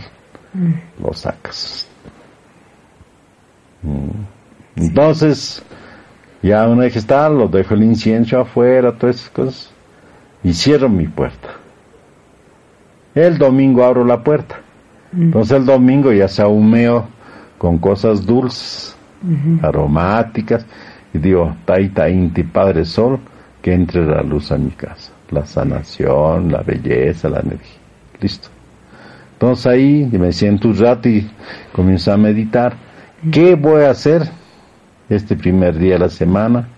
[1.02, 1.88] Lo sacas.
[3.82, 4.82] Mm.
[4.82, 5.62] Entonces,
[6.42, 9.73] ya una vez que está, lo dejo el incienso afuera, todas esas cosas,
[10.44, 11.48] y cierro mi puerta.
[13.14, 14.60] El domingo abro la puerta.
[15.12, 17.06] Entonces el domingo ya se ahumeo
[17.58, 18.96] con cosas dulces,
[19.62, 20.66] aromáticas,
[21.12, 23.18] y digo, Taita Inti Padre Sol,
[23.62, 27.78] que entre la luz a mi casa, la sanación, la belleza, la energía.
[28.20, 28.48] Listo.
[29.34, 31.30] Entonces ahí me siento un rato y
[31.72, 32.74] comienzo a meditar.
[33.32, 34.28] ¿Qué voy a hacer
[35.08, 36.68] este primer día de la semana?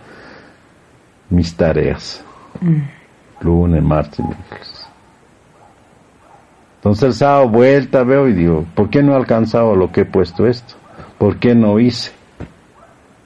[1.31, 2.25] Mis tareas.
[3.41, 4.89] Lunes, martes miércoles.
[6.77, 10.05] Entonces el sábado vuelta veo y digo, ¿por qué no he alcanzado lo que he
[10.05, 10.75] puesto esto?
[11.19, 12.13] ¿Por qué no hice?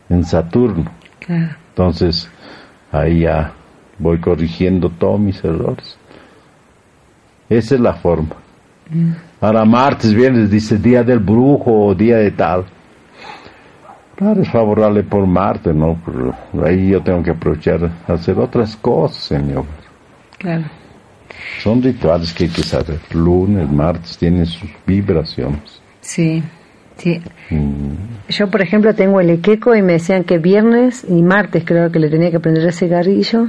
[0.09, 0.91] En Saturno.
[1.19, 1.57] Claro.
[1.69, 2.31] Entonces
[2.91, 3.53] ahí ya
[3.99, 5.99] voy corrigiendo todos mis errores.
[7.49, 8.37] Esa es la forma.
[9.41, 12.65] Ahora martes, viernes dice día del brujo o día de tal.
[14.17, 15.99] Claro, es favorable por Marte, ¿no?
[16.05, 19.80] Pero ahí yo tengo que aprovechar hacer otras cosas hogar.
[20.41, 20.65] Claro.
[21.63, 22.99] Son rituales que hay que saber.
[23.13, 25.83] Lunes, martes tienen sus vibraciones.
[26.01, 26.43] Sí,
[26.97, 27.21] sí.
[27.51, 27.93] Mm,
[28.31, 31.99] Yo, por ejemplo, tengo el equeco y me decían que viernes y martes creo que
[31.99, 33.49] le tenía que prender el cigarrillo.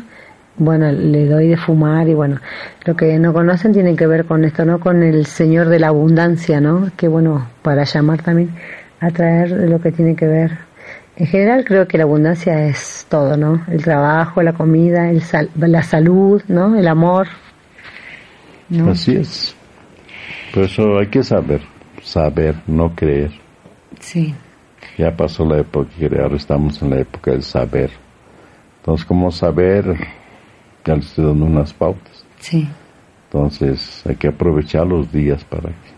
[0.57, 2.41] Bueno, le doy de fumar y bueno,
[2.85, 4.81] lo que no conocen tiene que ver con esto, ¿no?
[4.81, 6.91] Con el Señor de la Abundancia, ¿no?
[6.97, 8.49] Que bueno, para llamar también
[8.99, 10.51] a traer lo que tiene que ver.
[11.17, 13.63] En general creo que la abundancia es todo, ¿no?
[13.67, 16.75] El trabajo, la comida, el sal- la salud, ¿no?
[16.75, 17.27] El amor.
[18.69, 18.91] ¿no?
[18.91, 19.55] Así es.
[20.53, 21.61] Por eso hay que saber,
[22.01, 23.31] saber, no creer.
[23.99, 24.33] Sí,
[24.97, 27.91] Ya pasó la época creer, ahora estamos en la época del saber.
[28.79, 29.85] Entonces, como saber,
[30.85, 32.25] ya les estoy dando unas pautas.
[32.39, 32.67] sí.
[33.25, 35.91] Entonces, hay que aprovechar los días para que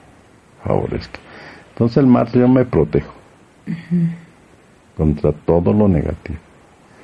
[0.63, 1.19] favorezca.
[1.69, 3.11] Entonces, el martes yo me protejo
[4.97, 6.37] contra todo lo negativo.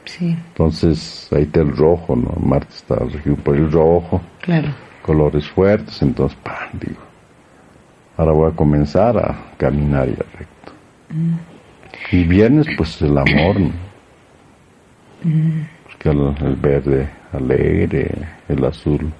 [0.06, 2.34] Sí, Entonces, ahí está el rojo, ¿no?
[2.36, 4.69] El martes está regido por el rojo, claro.
[5.04, 6.69] colores fuertes, entonces, ¡pam!
[6.73, 6.99] Digo,
[8.17, 10.71] ahora voy a comenzar a caminar ya recto.
[12.12, 13.71] Y viernes, pues el amor, ¿no?
[15.84, 18.10] Porque el, el verde alegre,
[18.47, 19.12] el azul,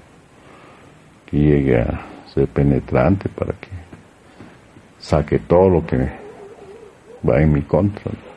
[1.26, 2.00] que llegue a
[2.34, 3.68] ser penetrante para que
[4.98, 6.08] saque todo lo que
[7.28, 8.10] va en mi contra.
[8.10, 8.29] ¿no?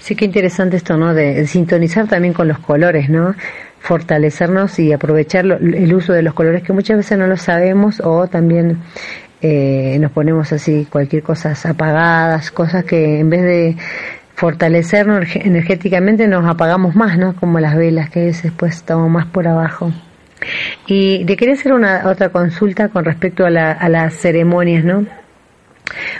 [0.00, 1.14] Sí, qué interesante esto, ¿no?
[1.14, 3.34] De, sintonizar también con los colores, ¿no?
[3.80, 8.00] Fortalecernos y aprovechar lo- el uso de los colores que muchas veces no lo sabemos
[8.00, 8.78] o también
[9.40, 13.76] eh, nos ponemos así cualquier cosa apagadas, cosas que en vez de
[14.34, 17.34] fortalecernos energéticamente nos apagamos más, ¿no?
[17.36, 19.92] Como las velas que después estamos más por abajo.
[20.86, 25.04] Y te quería hacer una otra consulta con respecto a, la- a las ceremonias, ¿no?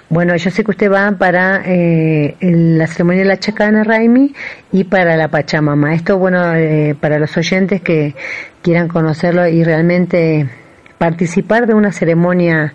[0.09, 4.35] Bueno, yo sé que usted va para eh, la ceremonia de la Chacana Raimi
[4.73, 5.95] y para la Pachamama.
[5.95, 8.15] Esto, bueno, eh, para los oyentes que
[8.63, 10.49] quieran conocerlo y realmente
[10.99, 12.75] participar de una ceremonia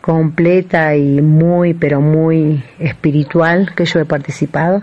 [0.00, 4.82] completa y muy, pero muy espiritual que yo he participado.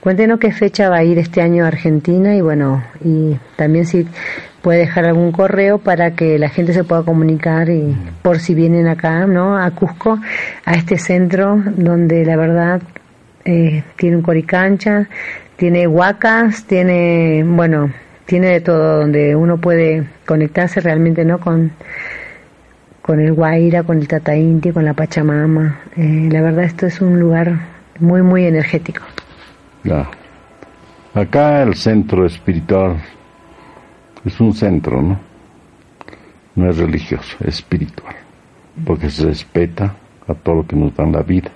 [0.00, 4.06] Cuéntenos qué fecha va a ir este año a Argentina y bueno, y también si
[4.62, 8.86] puede dejar algún correo para que la gente se pueda comunicar y por si vienen
[8.86, 9.58] acá, ¿no?
[9.58, 10.18] A Cusco,
[10.64, 12.82] a este centro donde la verdad
[13.44, 15.08] eh, tiene un coricancha,
[15.56, 17.92] tiene huacas, tiene, bueno,
[18.24, 21.38] tiene de todo donde uno puede conectarse realmente, ¿no?
[21.38, 21.72] Con
[23.02, 25.80] con el Guaira, con el Tata Inti, con la Pachamama.
[25.96, 27.58] Eh, la verdad esto es un lugar
[27.98, 29.02] muy, muy energético.
[29.82, 30.08] Ya.
[31.12, 32.96] Acá el centro espiritual
[34.24, 35.18] es un centro, ¿no?
[36.54, 38.14] No es religioso, es espiritual,
[38.84, 39.94] porque se respeta
[40.26, 41.50] a todo lo que nos da la vida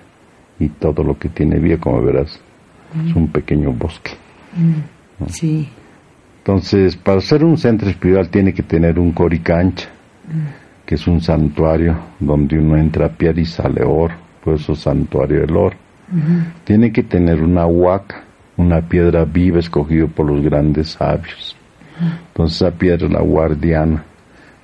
[0.59, 2.39] y todo lo que tiene vida, como verás,
[3.05, 4.11] es un pequeño bosque.
[5.27, 5.69] Sí.
[6.39, 9.89] Entonces, para ser un centro espiritual tiene que tener un coricancha,
[10.85, 15.41] que es un santuario donde uno entra a pie y sale oro, por eso santuario
[15.41, 15.75] del oro.
[16.63, 18.23] Tiene que tener una huaca,
[18.55, 21.56] una piedra viva escogida por los grandes sabios.
[21.99, 24.03] Entonces esa piedra es la guardiana,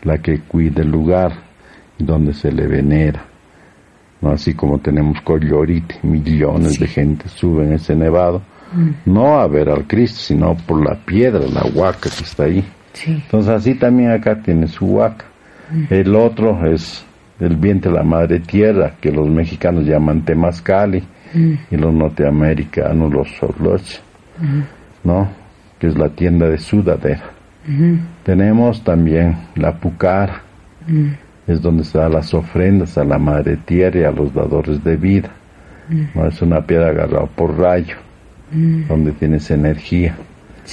[0.03, 1.33] la que cuida el lugar
[1.97, 3.25] donde se le venera.
[4.21, 4.31] ¿no?
[4.31, 8.41] Así como tenemos Collorite, millones de gente suben ese nevado,
[9.05, 12.63] no a ver al Cristo, sino por la piedra, la huaca que está ahí.
[13.05, 15.25] Entonces así también acá tiene su huaca.
[15.89, 17.05] El otro es
[17.39, 21.03] el vientre de la madre tierra, que los mexicanos llaman temazcali
[21.33, 23.81] y los norteamericanos los soloch,
[25.03, 25.42] ¿no?
[25.83, 27.23] Que es la tienda de sudadera.
[28.23, 30.41] Tenemos también la pucara,
[31.45, 34.95] es donde se dan las ofrendas a la madre tierra y a los dadores de
[34.95, 35.29] vida.
[36.15, 36.25] ¿no?
[36.25, 37.97] Es una piedra agarrada por rayo,
[38.87, 40.15] donde tienes energía.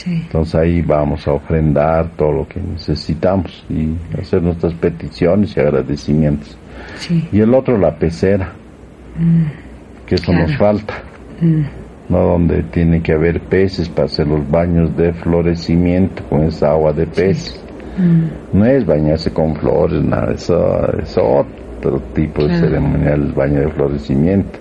[0.07, 6.57] Entonces ahí vamos a ofrendar todo lo que necesitamos y hacer nuestras peticiones y agradecimientos.
[7.33, 8.53] Y el otro, la pecera,
[10.07, 10.95] que eso nos falta,
[12.11, 12.19] ¿no?
[12.19, 17.07] Donde tiene que haber peces para hacer los baños de florecimiento con esa agua de
[17.07, 17.59] pez.
[18.53, 23.69] No es bañarse con flores, nada, eso es otro tipo de ceremonial, el baño de
[23.69, 24.59] florecimiento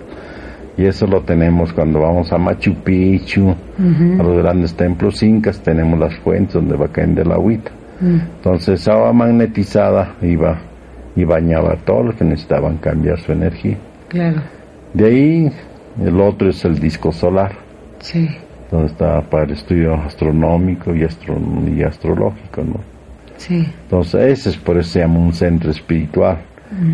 [0.80, 5.98] y eso lo tenemos cuando vamos a Machu Picchu, a los grandes templos incas, tenemos
[5.98, 7.70] las fuentes donde va cayendo el agüita.
[8.00, 10.58] Entonces esa agua magnetizada iba
[11.14, 13.76] y bañaba a todos los que necesitaban cambiar su energía.
[14.08, 14.40] Claro.
[14.94, 15.52] De ahí
[16.02, 17.52] el otro es el disco solar,
[18.00, 18.28] Sí.
[18.70, 21.36] donde está para el estudio astronómico y, astro
[21.74, 22.80] y astrológico, ¿no?
[23.36, 23.66] Sí.
[23.84, 26.38] Entonces ese es por eso se llama un centro espiritual.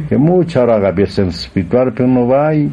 [0.08, 2.72] Que mucho ahora había centro espiritual, pero uno va y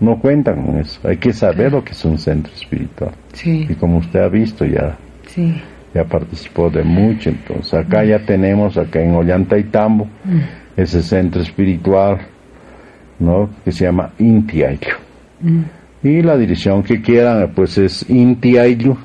[0.00, 1.06] no cuentan con eso.
[1.06, 3.10] Hay que saber lo que es un centro espiritual.
[3.32, 3.66] Sí.
[3.68, 4.96] Y como usted ha visto ya,
[5.26, 5.60] Sí.
[5.94, 7.30] ya participó de mucho.
[7.30, 10.06] Entonces acá ya tenemos, acá en Ollantaytambo,
[10.76, 12.18] ese centro espiritual,
[13.18, 13.50] ¿no?
[13.64, 14.96] Que se llama Intiayu.
[16.02, 18.96] Y la dirección que quieran, pues es intiayu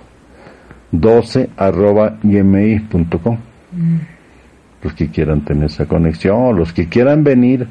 [0.91, 3.37] 12 arroba gmail.com.
[4.81, 7.67] Los que quieran tener esa conexión, o los que quieran venir,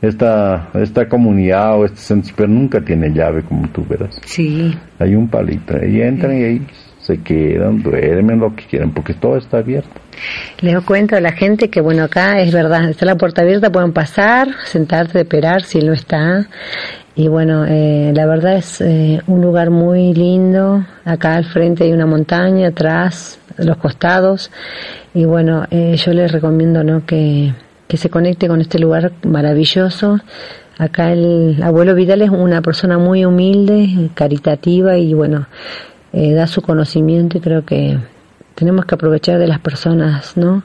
[0.00, 4.20] esta, esta comunidad o este centro, pero nunca tiene llave, como tú verás.
[4.24, 4.74] Sí.
[4.98, 6.66] Hay un palito, y entran y ahí
[7.02, 9.90] se quedan, duermen, lo que quieran, porque todo está abierto.
[10.60, 13.92] Les cuento a la gente que, bueno, acá es verdad, está la puerta abierta, pueden
[13.92, 16.46] pasar, sentarse, esperar si no está.
[17.14, 20.84] Y bueno, eh, la verdad es eh, un lugar muy lindo.
[21.04, 24.50] Acá al frente hay una montaña, atrás, los costados.
[25.12, 27.04] Y bueno, eh, yo les recomiendo ¿no?
[27.04, 27.52] que,
[27.88, 30.20] que se conecte con este lugar maravilloso.
[30.78, 35.46] Acá el abuelo Vidal es una persona muy humilde, caritativa y bueno,
[36.12, 37.98] eh, da su conocimiento y creo que
[38.54, 40.62] tenemos que aprovechar de las personas, ¿no?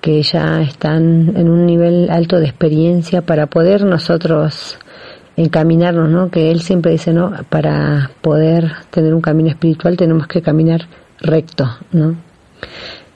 [0.00, 4.78] Que ya están en un nivel alto de experiencia para poder nosotros
[5.36, 6.30] encaminarnos, ¿no?
[6.30, 7.32] Que él siempre dice, ¿no?
[7.48, 10.86] Para poder tener un camino espiritual tenemos que caminar
[11.20, 12.16] recto, ¿no?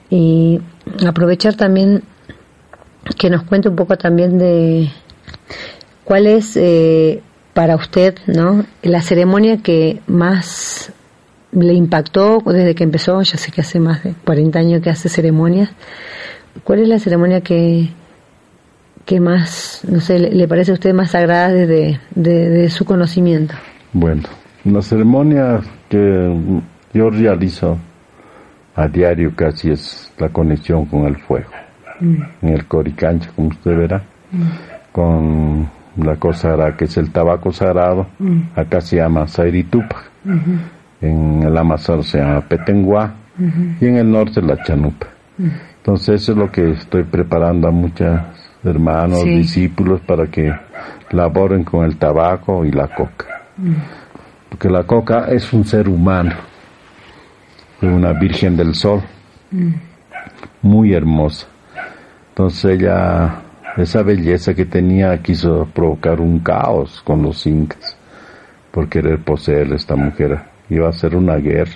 [0.09, 0.59] Y
[1.05, 2.03] aprovechar también
[3.17, 4.89] que nos cuente un poco también de
[6.03, 7.21] cuál es eh,
[7.53, 8.65] para usted, ¿no?
[8.81, 10.93] La ceremonia que más
[11.55, 15.09] le impactó desde que empezó, ya sé que hace más de 40 años que hace
[15.09, 15.69] ceremonias.
[16.63, 17.89] ¿Cuál es la ceremonia que,
[19.05, 22.85] que más, no sé, le, le parece a usted más sagrada desde de, de su
[22.85, 23.55] conocimiento?
[23.91, 24.23] Bueno,
[24.65, 26.33] la ceremonia que
[26.93, 27.77] yo realizo
[28.75, 31.51] a diario casi es la conexión con el fuego,
[32.01, 34.03] en el coricancha, como usted verá,
[34.91, 38.07] con la cosa que es el tabaco sagrado,
[38.55, 40.03] acá se llama Sairitupa,
[41.03, 43.13] en el Amazonas se llama Petenguá
[43.81, 45.07] y en el norte la Chanupa.
[45.77, 48.21] Entonces eso es lo que estoy preparando a muchas
[48.63, 49.29] hermanos, Sí.
[49.29, 50.53] discípulos, para que
[51.11, 53.41] laboren con el tabaco y la coca.
[54.49, 56.31] Porque la coca es un ser humano,
[57.81, 59.01] una virgen del sol,
[60.61, 61.47] muy hermosa.
[62.29, 63.41] Entonces ella,
[63.75, 67.97] esa belleza que tenía, quiso provocar un caos con los incas
[68.71, 70.52] por querer poseer a esta mujer.
[70.69, 71.71] Iba a ser una guerra.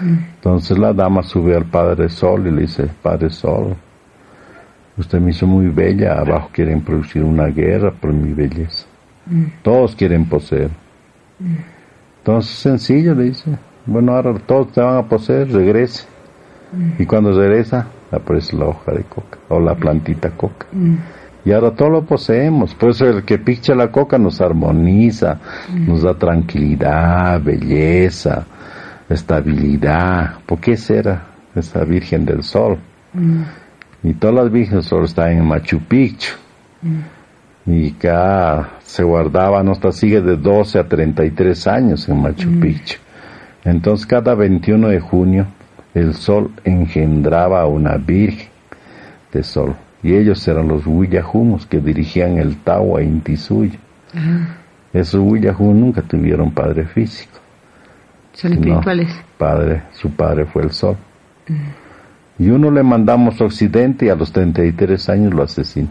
[0.00, 3.74] Entonces la dama sube al Padre Sol y le dice, Padre Sol,
[4.96, 8.86] usted me hizo muy bella, abajo quieren producir una guerra por mi belleza.
[9.62, 10.70] Todos quieren poseer.
[12.18, 13.56] Entonces sencillo le dice,
[13.86, 16.06] bueno, ahora todos te van a poseer, regrese.
[16.98, 20.66] Y cuando regresa, aparece la hoja de coca o la plantita coca.
[21.44, 22.74] Y ahora todo lo poseemos.
[22.74, 25.38] Por eso el que picha la coca nos armoniza,
[25.86, 28.46] nos da tranquilidad, belleza,
[29.08, 30.38] estabilidad.
[30.46, 31.22] ¿Por qué será
[31.54, 32.78] esa Virgen del Sol?
[34.02, 36.32] Y todas las Virgen del Sol están en Machu Picchu.
[37.66, 42.98] Y acá se guardaban hasta sigue de 12 a 33 años en Machu Picchu.
[43.64, 45.46] Entonces cada 21 de junio
[45.94, 48.48] el sol engendraba a una virgen
[49.32, 49.74] de sol.
[50.04, 53.78] Y ellos eran los Huillajumos que dirigían el Tawa Inti suyo.
[54.92, 57.38] Esos Huillajumos nunca tuvieron padre físico.
[58.34, 59.08] Son No, espirituales.
[59.38, 60.96] padre, su padre fue el sol.
[62.38, 65.88] Y uno le mandamos a Occidente y a los 33 años lo asesinó.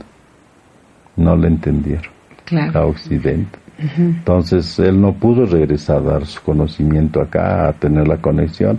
[1.15, 2.87] No le entendieron a Claro.
[2.89, 3.59] Occidente.
[3.97, 8.77] Entonces él no pudo regresar a dar su conocimiento acá, a tener la conexión,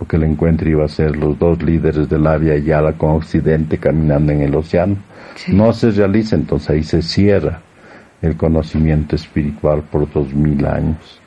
[0.00, 3.76] porque el encuentro iba a ser los dos líderes de la Via Yala con Occidente
[3.76, 4.96] caminando en el océano.
[5.34, 5.52] Sí.
[5.52, 7.60] No se realiza, entonces ahí se cierra
[8.22, 11.20] el conocimiento espiritual por dos mil años.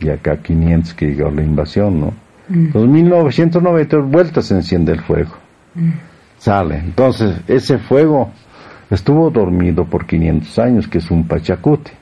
[0.00, 2.12] Y acá 500 que llegó la invasión, ¿no?
[2.50, 5.36] Entonces 1990 vueltas se enciende el fuego.
[6.36, 6.80] Sale.
[6.80, 8.30] Entonces ese fuego
[8.90, 11.92] estuvo dormido por 500 años, que es un pachacute.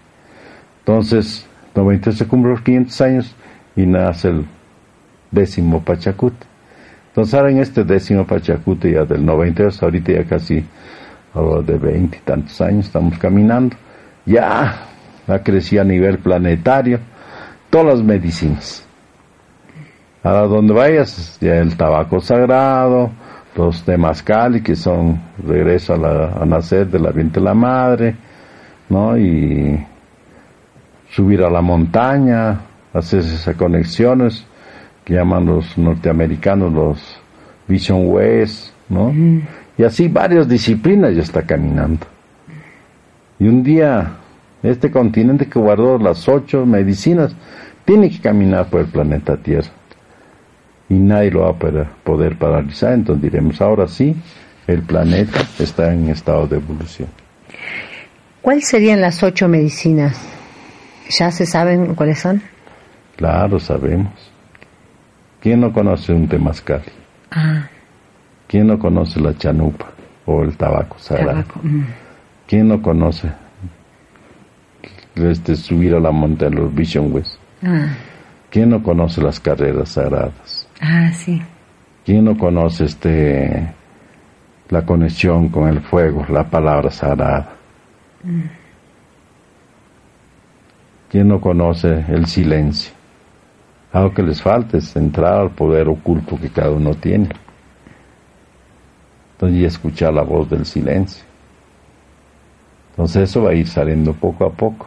[0.81, 3.37] Entonces, 90 se cumplen los 500 años
[3.77, 4.47] y nace el
[5.37, 6.45] décimo pachacute.
[7.09, 10.65] Entonces, ahora en este décimo pachacute ya del 92, ahorita ya casi
[11.67, 13.77] de 20 y tantos años estamos caminando,
[14.25, 14.75] ya
[15.29, 16.99] ha crecido a nivel planetario
[17.71, 18.83] todas las medicinas.
[20.23, 23.11] Ahora donde vayas, ya el tabaco sagrado,
[23.55, 28.17] los temazcali que son regreso a, la- a nacer de la vientre de la madre,
[28.89, 29.17] ¿no?
[29.17, 29.79] Y
[31.11, 32.61] subir a la montaña,
[32.93, 34.45] hacer esas conexiones
[35.07, 37.21] que llaman los norteamericanos los
[37.69, 39.15] Vision Ways, ¿no?
[39.79, 42.07] Y así varias disciplinas ya está caminando.
[43.39, 44.17] Y un día,
[44.65, 47.37] este continente que guardó las ocho medicinas,
[47.85, 49.71] tiene que caminar por el planeta Tierra
[50.89, 52.93] y nadie lo va a poder paralizar.
[52.93, 54.17] Entonces diremos, ahora sí,
[54.67, 57.09] el planeta está en estado de evolución.
[58.43, 60.21] ¿Cuáles serían las ocho medicinas?
[61.17, 62.43] ¿Ya se saben cuáles son?
[63.15, 64.33] Claro, sabemos.
[65.47, 66.83] ¿Quién no conoce un temazcal?
[67.31, 67.69] Ah,
[68.49, 69.87] ¿Quién no conoce la chanupa
[70.25, 71.45] o el tabaco sagrado?
[71.45, 71.61] tabaco.
[71.63, 71.85] mm.
[72.49, 73.31] ¿Quién no conoce
[75.15, 77.39] este, subir a la montaña, los Vision Ways?
[77.63, 77.91] Ah,
[78.51, 80.67] ¿Quién no conoce las carreras sagradas?
[80.81, 81.41] ah, sí.
[82.05, 83.73] ¿Quién no conoce este
[84.69, 87.51] la conexión con el fuego, la palabra sagrada?
[91.09, 92.96] ¿Quién no conoce el silencio?
[93.97, 97.31] Algo que les falta es entrar al poder oculto que cada uno tiene.
[99.33, 101.25] Entonces, y escuchar la voz del silencio.
[102.91, 104.87] Entonces eso va a ir saliendo poco a poco.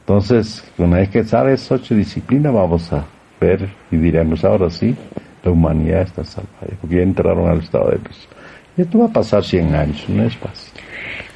[0.00, 3.06] Entonces, una vez que sale esas ocho disciplinas, vamos a
[3.40, 4.94] ver y diremos, ahora sí,
[5.42, 8.28] la humanidad está salvada, porque ya entraron al estado de luz.
[8.76, 10.74] Y esto va a pasar 100 años, no es fácil.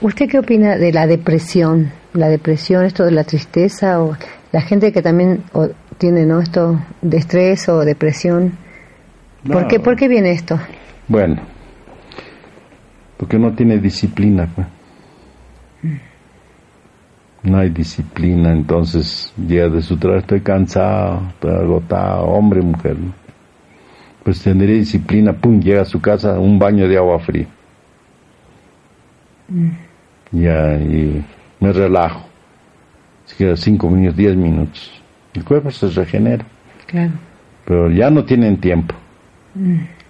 [0.03, 1.91] ¿Usted qué opina de la depresión?
[2.13, 4.15] La depresión, esto de la tristeza o
[4.53, 5.69] la gente que también o,
[5.99, 6.41] tiene ¿no?
[6.41, 8.53] esto de estrés o depresión.
[9.47, 9.69] ¿Por, No.
[9.69, 10.59] qué, ¿Por qué viene esto?
[11.07, 11.41] Bueno,
[13.17, 14.67] porque uno tiene disciplina, pues.
[17.43, 22.99] No hay disciplina, entonces llega de su trabajo, estoy cansado, estoy agotado, hombre, mujer.
[22.99, 23.13] ¿no?
[24.25, 27.47] Pues tendría disciplina, pum, llega a su casa, un baño de agua fría.
[30.33, 31.25] Ya, y
[31.61, 32.28] me relajo.
[33.39, 34.91] Si queda cinco minutos, diez minutos.
[35.33, 36.45] El cuerpo se regenera
[36.87, 37.13] Claro.
[37.65, 38.97] pero ya no tienen tiempo.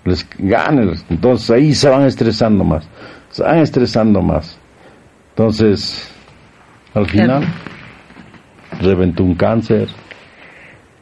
[0.05, 2.89] Les ganan, entonces ahí se van estresando más,
[3.29, 4.59] se van estresando más.
[5.31, 6.11] Entonces,
[6.95, 7.45] al final,
[8.81, 9.89] reventó un cáncer,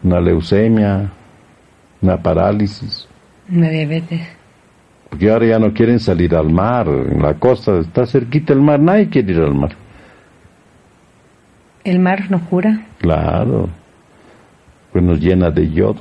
[0.03, 1.09] una leucemia,
[2.03, 3.07] una parálisis,
[3.49, 4.20] Una diabetes.
[5.11, 8.81] Porque ahora ya no quieren salir al mar, en la costa está cerquita el mar,
[8.81, 9.77] nadie quiere ir al mar.
[11.87, 12.80] ¿El mar nos cura?
[12.99, 13.68] Claro,
[14.91, 16.01] pues nos llena de yodo.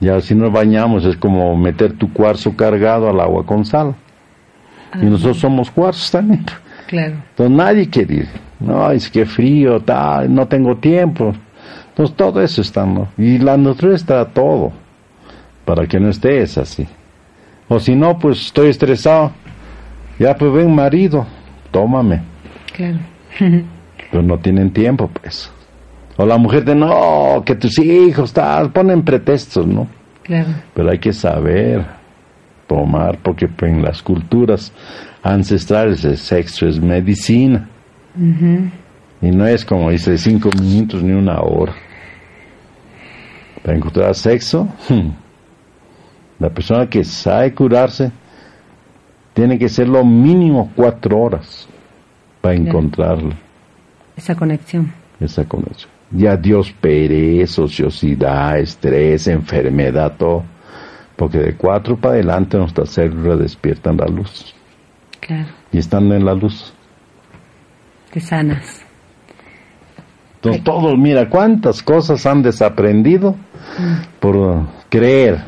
[0.00, 3.94] Ya si nos bañamos es como meter tu cuarzo cargado al agua con sal.
[4.94, 6.46] Y nosotros somos cuarzos también.
[6.86, 7.16] Claro.
[7.28, 8.28] Entonces nadie quiere ir.
[8.58, 11.34] No, es que frío, tal, no tengo tiempo.
[11.90, 13.08] Entonces todo eso está, ¿no?
[13.18, 14.72] Y la naturaleza está todo
[15.66, 16.88] para que no estés así.
[17.68, 19.32] O si no, pues estoy estresado.
[20.18, 21.26] Ya pues ven marido,
[21.70, 22.22] tómame.
[22.74, 22.98] Claro.
[24.14, 25.50] Pero no tienen tiempo, pues.
[26.16, 29.88] O la mujer de no, que tus hijos, tal, ponen pretextos, ¿no?
[30.22, 30.50] Claro.
[30.72, 31.84] Pero hay que saber
[32.68, 34.72] tomar, porque pues, en las culturas
[35.20, 37.68] ancestrales el sexo es medicina.
[39.20, 41.72] Y no es como dice cinco minutos ni una hora.
[43.64, 45.08] Para encontrar sexo, hmm,
[46.38, 48.12] la persona que sabe curarse
[49.32, 51.68] tiene que ser lo mínimo cuatro horas
[52.40, 53.34] para encontrarlo,
[54.16, 54.92] Esa conexión.
[55.20, 55.90] esa conexión.
[56.10, 60.44] Ya Dios pereza, ociosidad, estrés, enfermedad, todo.
[61.16, 64.54] Porque de cuatro para adelante nuestras células despiertan la luz.
[65.20, 65.48] Claro.
[65.72, 66.72] Y estando en la luz.
[68.12, 68.84] Te sanas.
[70.36, 73.34] Entonces todos, mira, cuántas cosas han desaprendido
[74.20, 75.42] por creer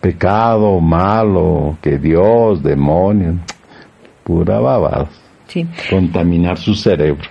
[0.00, 3.38] pecado, malo, que Dios, demonio,
[4.24, 5.06] pura babada.
[5.46, 5.66] Sí.
[5.88, 7.28] Contaminar su cerebro.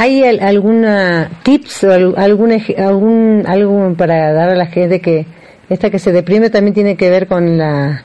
[0.00, 5.26] ¿Hay al- alguna tips o al- algún, algún algo para dar a la gente que
[5.68, 8.04] esta que se deprime también tiene que ver con la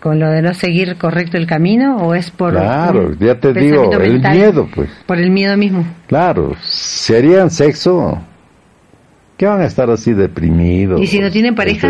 [0.00, 3.90] con lo de no seguir correcto el camino o es por Claro, ya te digo,
[3.94, 4.90] el miedo, pues.
[5.06, 5.82] Por el miedo mismo.
[6.06, 8.20] Claro, si harían sexo,
[9.38, 11.00] ¿qué van a estar así deprimidos?
[11.00, 11.88] ¿Y si no tienen pareja?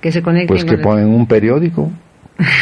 [0.00, 1.88] Que se conecten Pues que el- ponen un periódico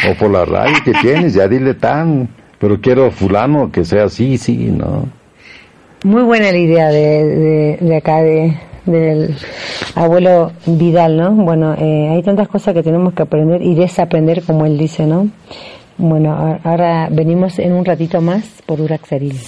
[0.07, 2.29] o por la radio que tienes, ya dile tan,
[2.59, 5.07] pero quiero fulano que sea así, sí, ¿no?
[6.03, 9.35] Muy buena la idea de, de, acá, de, del
[9.95, 11.31] abuelo Vidal, ¿no?
[11.31, 15.29] Bueno, eh, hay tantas cosas que tenemos que aprender y desaprender, como él dice, ¿no?
[15.97, 19.39] Bueno, ahora venimos en un ratito más por Uraxaril.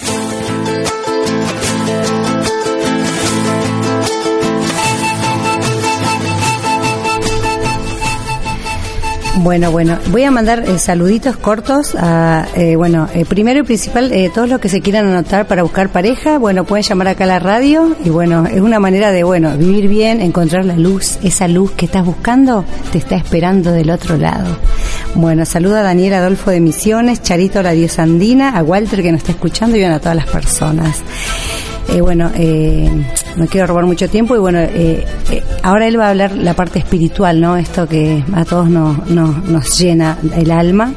[9.40, 14.12] Bueno, bueno, voy a mandar eh, saluditos cortos a, eh, bueno, eh, primero y principal,
[14.12, 17.28] eh, todos los que se quieran anotar para buscar pareja, bueno, pueden llamar acá a
[17.28, 21.48] la radio y bueno, es una manera de, bueno, vivir bien, encontrar la luz, esa
[21.48, 24.58] luz que estás buscando te está esperando del otro lado.
[25.14, 29.20] Bueno, saluda a Daniel Adolfo de Misiones, Charito la diosa andina, a Walter que nos
[29.20, 31.04] está escuchando y a todas las personas.
[31.90, 32.90] Eh, bueno, eh,
[33.38, 36.54] no quiero robar mucho tiempo y bueno, eh, eh, ahora él va a hablar la
[36.54, 37.56] parte espiritual, ¿no?
[37.56, 40.94] Esto que a todos nos, nos, nos llena el alma.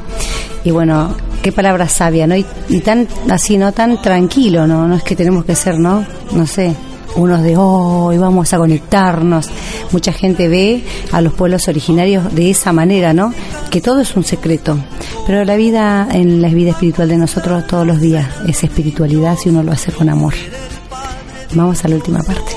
[0.63, 2.35] Y bueno, qué palabra sabia, ¿no?
[2.35, 2.43] Y,
[2.81, 3.71] tan así, ¿no?
[3.71, 4.87] Tan tranquilo, ¿no?
[4.87, 6.05] No es que tenemos que ser, ¿no?
[6.33, 6.75] No sé,
[7.15, 9.49] unos de hoy vamos a conectarnos.
[9.91, 13.33] Mucha gente ve a los pueblos originarios de esa manera, ¿no?
[13.69, 14.77] Que todo es un secreto.
[15.27, 19.49] Pero la vida, en la vida espiritual de nosotros todos los días es espiritualidad si
[19.49, 20.33] uno lo hace con amor.
[21.53, 22.51] Vamos a la última parte.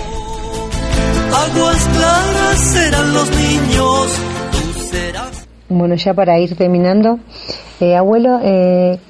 [1.32, 4.20] Aguas claras serán los niños,
[4.52, 5.48] tú serás.
[5.68, 7.18] Bueno, ya para ir terminando,
[7.80, 9.00] eh, abuelo, eh,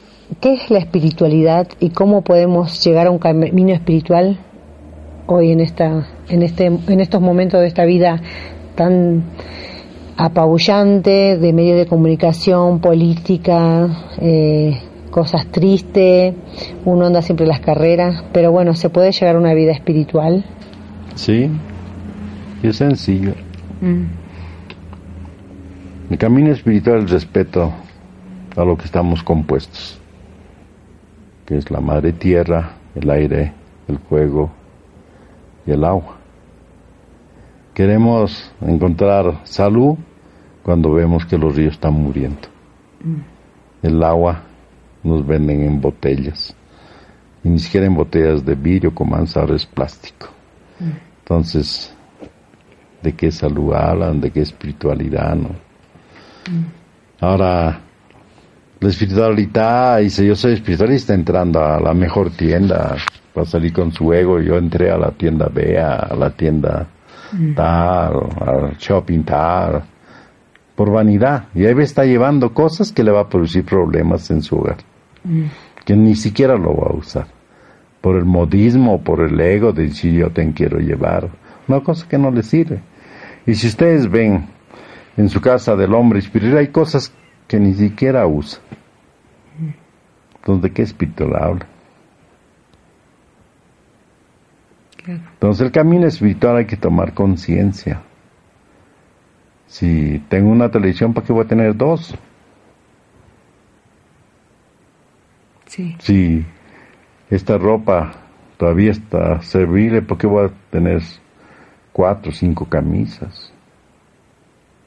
[0.40, 4.38] ¿qué es la espiritualidad y cómo podemos llegar a un camino espiritual
[5.26, 8.22] hoy en esta, en este, en estos momentos de esta vida
[8.74, 9.24] tan
[10.16, 14.80] apabullante de medios de comunicación, política, eh,
[15.14, 16.34] cosas tristes,
[16.84, 20.44] uno anda siempre en las carreras, pero bueno, se puede llegar a una vida espiritual.
[21.14, 21.48] Sí,
[22.64, 23.32] es sencillo.
[26.10, 27.72] El camino espiritual es respeto
[28.56, 30.00] a lo que estamos compuestos,
[31.46, 33.52] que es la madre tierra, el aire,
[33.86, 34.50] el fuego
[35.64, 36.16] y el agua.
[37.72, 39.94] Queremos encontrar salud
[40.64, 42.48] cuando vemos que los ríos están muriendo.
[43.80, 44.42] El agua
[45.04, 46.54] nos venden en botellas,
[47.42, 50.28] y ni siquiera en botellas de vidrio como es plástico.
[51.20, 51.94] Entonces,
[53.02, 54.20] ¿de qué salud hablan?
[54.20, 55.36] ¿De qué espiritualidad?
[55.36, 55.50] No?
[57.20, 57.80] Ahora,
[58.80, 62.96] la espiritualidad, dice, yo soy espiritualista entrando a la mejor tienda
[63.32, 64.40] para salir con su ego.
[64.40, 66.86] Yo entré a la tienda B, a la tienda
[67.56, 69.84] tal, al shopping tal,
[70.74, 71.48] por vanidad.
[71.54, 74.76] Y ahí está llevando cosas que le va a producir problemas en su hogar,
[75.84, 77.26] que ni siquiera lo va a usar.
[78.00, 81.28] Por el modismo, por el ego de decir yo te quiero llevar.
[81.68, 82.80] Una cosa que no le sirve.
[83.46, 84.46] Y si ustedes ven
[85.16, 87.12] en su casa del hombre espiritual hay cosas
[87.46, 88.60] que ni siquiera usa.
[90.36, 91.66] Entonces, ¿de qué espíritu le habla?
[95.06, 98.02] Entonces, el camino espiritual hay que tomar conciencia.
[99.66, 102.14] Si tengo una televisión, ¿para qué voy a tener dos?
[105.66, 105.96] Sí.
[105.98, 106.44] Si
[107.30, 108.12] esta ropa
[108.56, 111.02] todavía está servible, ¿por qué voy a tener
[111.92, 113.52] cuatro o cinco camisas?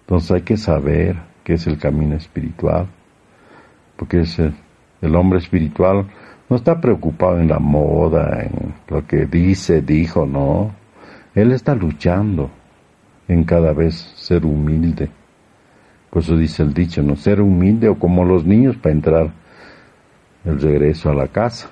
[0.01, 2.87] Entonces hay que saber qué es el camino espiritual,
[3.97, 4.53] porque es el,
[5.01, 6.07] el hombre espiritual
[6.49, 10.71] no está preocupado en la moda, en lo que dice, dijo, no.
[11.35, 12.49] Él está luchando
[13.27, 15.09] en cada vez ser humilde.
[16.09, 19.33] Por eso dice el dicho, no ser humilde o como los niños para entrar
[20.47, 21.69] el regreso a la casa.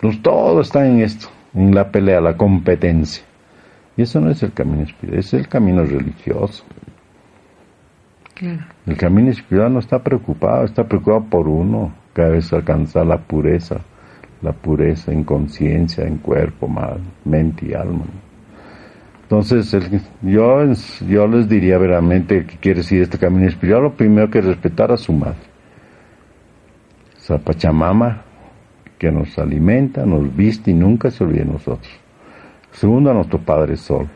[0.00, 3.24] Pues todo está en esto, en la pelea, la competencia.
[3.96, 6.64] Y eso no es el camino espiritual, es el camino religioso.
[8.86, 13.76] El camino espiritual no está preocupado, está preocupado por uno, cada vez alcanzar la pureza,
[14.42, 16.68] la pureza en conciencia, en cuerpo,
[17.24, 18.04] mente y alma.
[19.22, 19.74] Entonces,
[20.20, 20.64] yo,
[21.08, 24.96] yo les diría veramente que quiere decir este camino espiritual, lo primero que respetar a
[24.96, 25.51] su madre.
[27.22, 28.22] Esa Pachamama
[28.98, 31.92] que nos alimenta, nos viste y nunca se olvide de nosotros.
[32.72, 34.08] Segundo, a nuestro Padre Sol.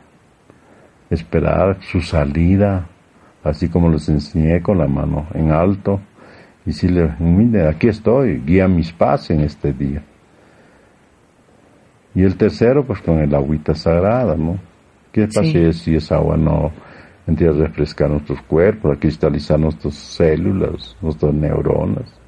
[1.09, 2.89] Esperar su salida,
[3.45, 6.01] así como les enseñé con la mano en alto,
[6.65, 10.03] y decirle, mire, aquí estoy, guía mis pasos en este día.
[12.13, 14.59] Y el tercero, pues con el agüita sagrada, ¿no?
[15.13, 16.73] ¿Qué pasa si esa agua no
[17.25, 22.26] empieza a refrescar nuestros cuerpos, a cristalizar nuestras células, nuestras neuronas?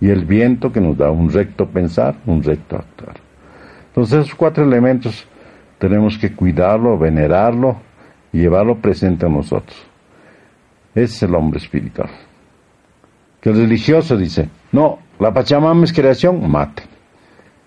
[0.00, 3.16] Y el viento que nos da un recto pensar, un recto actuar.
[3.88, 5.26] Entonces esos cuatro elementos
[5.78, 7.76] tenemos que cuidarlo, venerarlo
[8.32, 9.76] y llevarlo presente a nosotros.
[10.94, 12.10] Ese es el hombre espiritual.
[13.40, 16.82] Que el religioso dice, no, la Pachamama es creación, mate.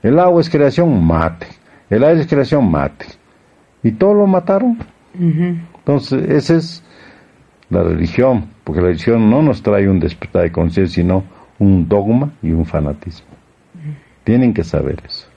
[0.04, 1.48] El agua es creación, mate.
[1.90, 3.06] El aire es creación, mate.
[3.84, 4.78] Y todo lo mataron.
[5.14, 6.84] Entonces, esa es
[7.70, 11.24] la religión, porque la religión no nos trae un despertar de conciencia, sino
[11.60, 13.28] un dogma y un fanatismo.
[14.24, 15.28] Tienen que saber eso.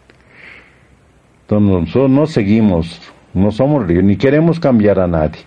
[1.42, 5.40] Entonces, nosotros no seguimos, no somos ni queremos cambiar a nadie,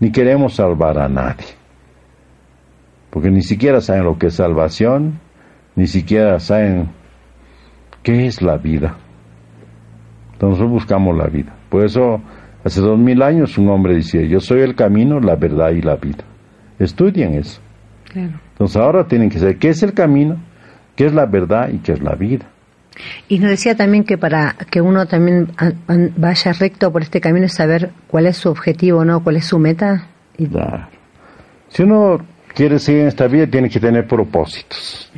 [0.00, 1.46] ni queremos salvar a nadie.
[3.10, 5.20] Porque ni siquiera saben lo que es salvación,
[5.76, 6.88] ni siquiera saben
[8.02, 8.96] qué es la vida.
[10.32, 11.54] Entonces buscamos la vida.
[11.68, 12.20] Por eso,
[12.64, 15.96] hace dos mil años un hombre decía, yo soy el camino, la verdad y la
[15.96, 16.24] vida.
[16.78, 17.60] Estudien eso.
[18.14, 20.36] Entonces ahora tienen que saber qué es el camino,
[20.96, 22.46] qué es la verdad y qué es la vida.
[23.28, 25.48] Y nos decía también que para que uno también
[26.16, 29.22] vaya recto por este camino es saber cuál es su objetivo, ¿no?
[29.22, 30.08] ¿Cuál es su meta?
[30.36, 30.48] Y...
[31.68, 32.18] Si uno
[32.54, 35.10] quiere seguir en esta vida, tiene que tener propósitos.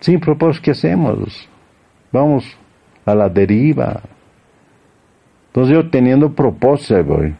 [0.00, 1.48] Sin propósitos, ¿qué hacemos?
[2.12, 2.44] Vamos
[3.04, 4.02] a la deriva.
[5.46, 7.34] Entonces yo teniendo propósito voy.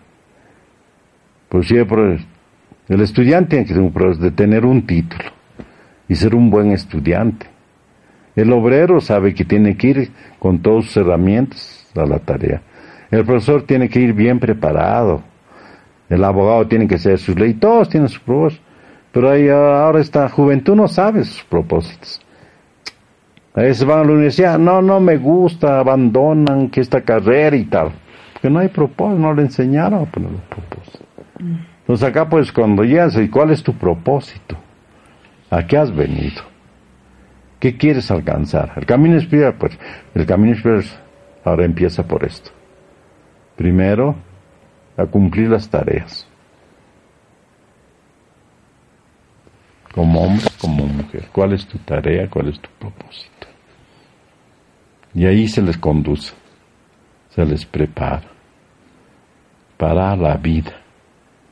[1.50, 2.26] Pues siempre
[2.88, 5.24] el estudiante tiene que tener un título
[6.08, 7.46] y ser un buen estudiante.
[8.34, 12.62] El obrero sabe que tiene que ir con todas sus herramientas a la tarea.
[13.10, 15.22] El profesor tiene que ir bien preparado.
[16.08, 17.58] El abogado tiene que ser sus leyes.
[17.60, 18.64] Todos tienen sus propósitos.
[19.12, 22.20] Pero ahí ahora esta juventud no sabe sus propósitos.
[23.54, 27.90] A veces van a la universidad, no, no me gusta, abandonan esta carrera y tal.
[28.34, 31.02] Porque no hay propósito, no le enseñaron a poner los propósitos.
[31.88, 34.58] Entonces acá pues cuando llegas, ¿y cuál es tu propósito?
[35.48, 36.42] ¿A qué has venido?
[37.58, 38.74] ¿Qué quieres alcanzar?
[38.76, 39.78] El camino espiritual, pues,
[40.14, 40.84] el camino espiritual
[41.44, 42.50] ahora empieza por esto.
[43.56, 44.16] Primero,
[44.98, 46.28] a cumplir las tareas.
[49.94, 51.30] Como hombre, como mujer.
[51.32, 52.28] ¿Cuál es tu tarea?
[52.28, 53.46] ¿Cuál es tu propósito?
[55.14, 56.34] Y ahí se les conduce,
[57.30, 58.28] se les prepara
[59.78, 60.82] para la vida,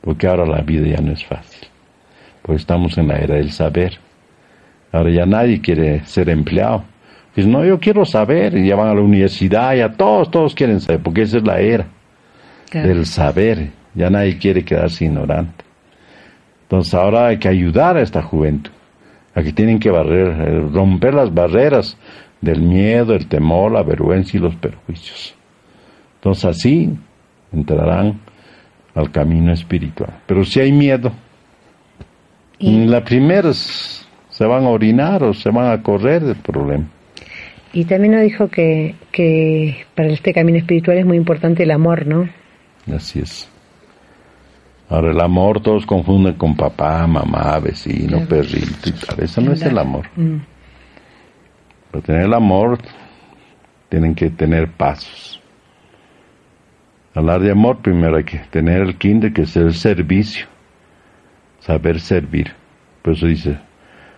[0.07, 1.67] porque ahora la vida ya no es fácil,
[2.41, 3.99] porque estamos en la era del saber.
[4.93, 6.85] Ahora ya nadie quiere ser empleado.
[7.35, 10.79] Dice, no, yo quiero saber, y ya van a la universidad, ya todos, todos quieren
[10.79, 11.87] saber, porque esa es la era
[12.71, 15.65] del saber, ya nadie quiere quedarse ignorante.
[16.61, 18.71] Entonces ahora hay que ayudar a esta juventud,
[19.35, 21.97] a que tienen que barrer, romper las barreras
[22.39, 25.35] del miedo, el temor, la vergüenza y los perjuicios.
[26.15, 26.97] Entonces así
[27.51, 28.21] entrarán
[28.97, 30.11] al camino espiritual.
[30.25, 31.11] Pero si hay miedo,
[32.59, 36.85] en la primera se van a orinar o se van a correr del problema.
[37.73, 42.07] Y también nos dijo que, que para este camino espiritual es muy importante el amor,
[42.07, 42.27] ¿no?
[42.91, 43.47] Así es.
[44.89, 49.19] Ahora el amor todos confunden con papá, mamá, vecino, perrito y tal.
[49.19, 50.07] Eso no es el amor.
[50.15, 50.37] Mm.
[51.91, 52.79] Para tener el amor
[53.89, 55.39] tienen que tener pasos.
[57.17, 60.45] Hablar de amor primero hay que tener el kinder que es el servicio.
[61.61, 62.53] Saber servir.
[63.01, 63.57] Por eso dice,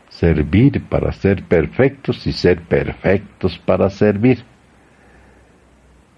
[0.10, 4.44] servir para ser perfectos y ser perfectos para servir.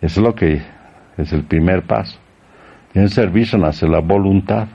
[0.02, 0.64] Eso es lo que
[1.20, 2.18] es el primer paso.
[2.96, 4.68] En el servicio nace la voluntad.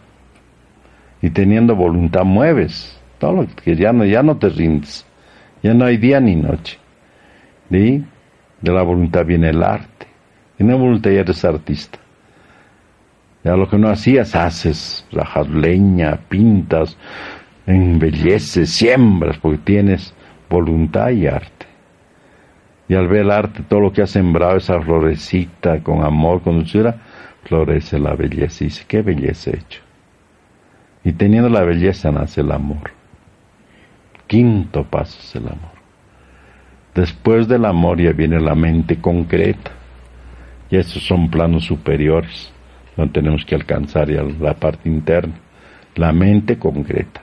[1.20, 3.00] Y teniendo voluntad mueves.
[3.18, 5.04] Todo lo que ya no, ya no te rindes.
[5.60, 6.78] Ya no hay día ni noche.
[7.68, 8.04] De
[8.60, 10.05] de la voluntad viene el arte.
[10.58, 11.98] Voluntad ya eres artista.
[13.44, 16.96] Ya lo que no hacías, haces, rajas leña, pintas,
[17.66, 20.14] embelleces, siembras, porque tienes
[20.48, 21.66] voluntad y arte.
[22.88, 26.56] Y al ver el arte, todo lo que has sembrado, esa florecita con amor, con
[26.56, 26.96] dulzura,
[27.44, 28.64] florece la belleza.
[28.64, 29.80] Y dice, qué belleza he hecho.
[31.04, 32.90] Y teniendo la belleza nace el amor.
[34.26, 35.76] Quinto paso es el amor.
[36.94, 39.70] Después del amor ya viene la mente concreta.
[40.70, 42.52] Y esos son planos superiores,
[42.96, 45.34] donde tenemos que alcanzar ya la parte interna.
[45.94, 47.22] La mente concreta.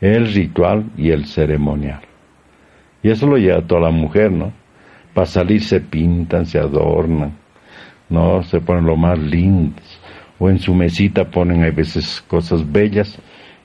[0.00, 2.00] El ritual y el ceremonial.
[3.02, 4.52] Y eso lo lleva toda la mujer, ¿no?
[5.12, 7.32] Para salir se pintan, se adornan,
[8.08, 8.42] ¿no?
[8.44, 10.00] Se ponen lo más lindos.
[10.38, 13.18] O en su mesita ponen a veces cosas bellas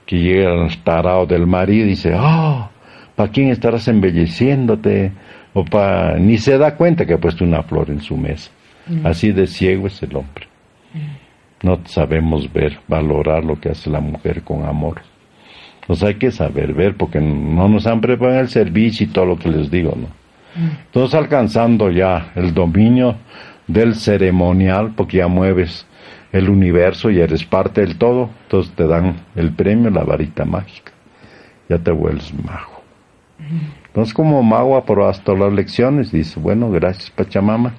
[0.05, 2.69] que llegan al tarado del marido y dice, oh,
[3.15, 5.11] ¿para quién estarás embelleciéndote?
[5.53, 8.51] O pa, ni se da cuenta que ha puesto una flor en su mesa.
[9.03, 10.47] Así de ciego es el hombre.
[11.63, 15.01] No sabemos ver, valorar lo que hace la mujer con amor.
[15.81, 19.39] Entonces hay que saber ver porque no nos han preparado el servicio y todo lo
[19.39, 20.07] que les digo, ¿no?
[20.85, 23.15] Entonces alcanzando ya el dominio
[23.67, 25.85] del ceremonial, porque ya mueves
[26.31, 30.91] el universo y eres parte del todo, entonces te dan el premio, la varita mágica.
[31.69, 32.81] Ya te vuelves mago.
[33.87, 34.77] Entonces como mago
[35.07, 37.73] hasta las lecciones, dice, bueno, gracias Pachamama.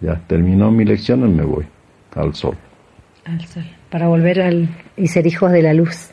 [0.00, 1.66] Ya terminó mi lección y me voy
[2.14, 2.56] al sol.
[3.24, 6.10] Al sol, para volver al, y ser hijos de la luz.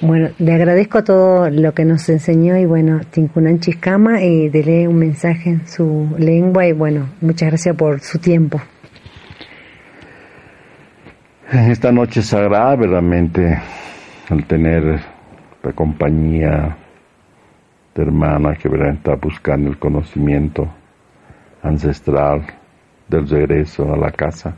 [0.00, 4.96] Bueno, le agradezco todo lo que nos enseñó y bueno, Tinkunan Chiscama y dele un
[4.96, 8.60] mensaje en su lengua y bueno, muchas gracias por su tiempo.
[11.52, 13.58] En esta noche sagrada, verdaderamente,
[14.30, 15.00] al tener
[15.62, 16.76] la compañía
[17.94, 20.66] de hermana que verdaderamente está buscando el conocimiento
[21.62, 22.59] ancestral
[23.10, 24.54] del regreso a la casa,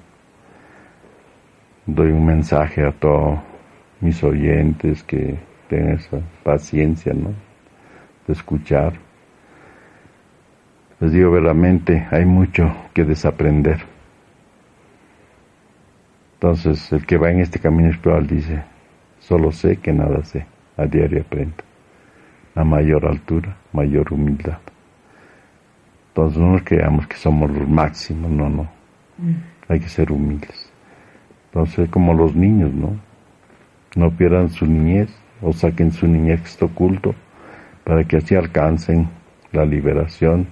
[1.86, 3.40] doy un mensaje a todos
[4.00, 5.38] mis oyentes que
[5.68, 7.30] tengan esa paciencia, ¿no?
[8.26, 8.92] De escuchar.
[11.00, 13.80] Les digo verdaderamente, hay mucho que desaprender.
[16.34, 18.64] Entonces, el que va en este camino espiritual dice,
[19.18, 20.44] solo sé que nada sé,
[20.76, 21.64] a diario aprendo.
[22.54, 24.58] A mayor altura, mayor humildad.
[26.12, 28.68] Entonces no nos creamos que somos los máximos, no, no.
[29.68, 30.70] Hay que ser humildes.
[31.46, 32.96] Entonces, como los niños, ¿no?
[33.96, 35.10] no pierdan su niñez
[35.40, 37.14] o saquen su niñez oculto
[37.84, 39.08] para que así alcancen
[39.52, 40.46] la liberación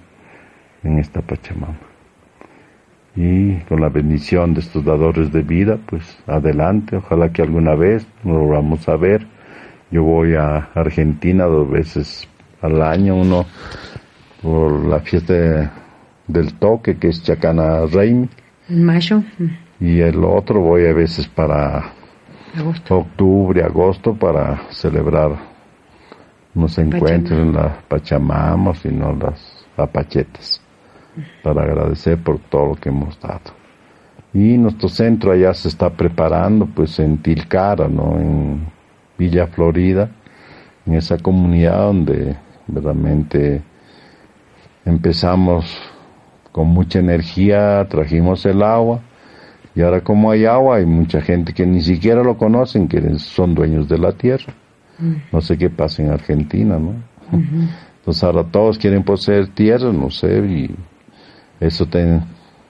[0.83, 1.77] en esta Pachamama.
[3.15, 8.07] Y con la bendición de estos dadores de vida, pues adelante, ojalá que alguna vez
[8.23, 9.27] nos lo vamos a ver.
[9.91, 12.27] Yo voy a Argentina dos veces
[12.61, 13.45] al año, uno
[14.41, 15.71] por la fiesta
[16.27, 18.29] del toque, que es Chacana Reimi.
[18.69, 19.23] En mayo.
[19.79, 21.93] Y el otro voy a veces para
[22.55, 22.97] Agosto.
[22.99, 25.31] octubre, agosto para celebrar
[26.53, 30.61] unos encuentros en las Pachamamas y no las apachetas,
[31.43, 33.61] para agradecer por todo lo que hemos dado.
[34.33, 38.17] Y nuestro centro allá se está preparando pues en Tilcara, ¿no?
[38.17, 38.67] En
[39.17, 40.09] Villa Florida,
[40.85, 42.35] en esa comunidad donde
[42.67, 43.61] verdaderamente
[44.85, 45.65] empezamos
[46.51, 48.99] con mucha energía, trajimos el agua,
[49.73, 53.55] y ahora como hay agua, hay mucha gente que ni siquiera lo conocen, que son
[53.55, 54.53] dueños de la tierra.
[55.31, 56.93] No sé qué pasa en Argentina, ¿no?
[57.99, 60.75] Entonces ahora todos quieren poseer tierra, no sé, y
[61.59, 62.19] eso te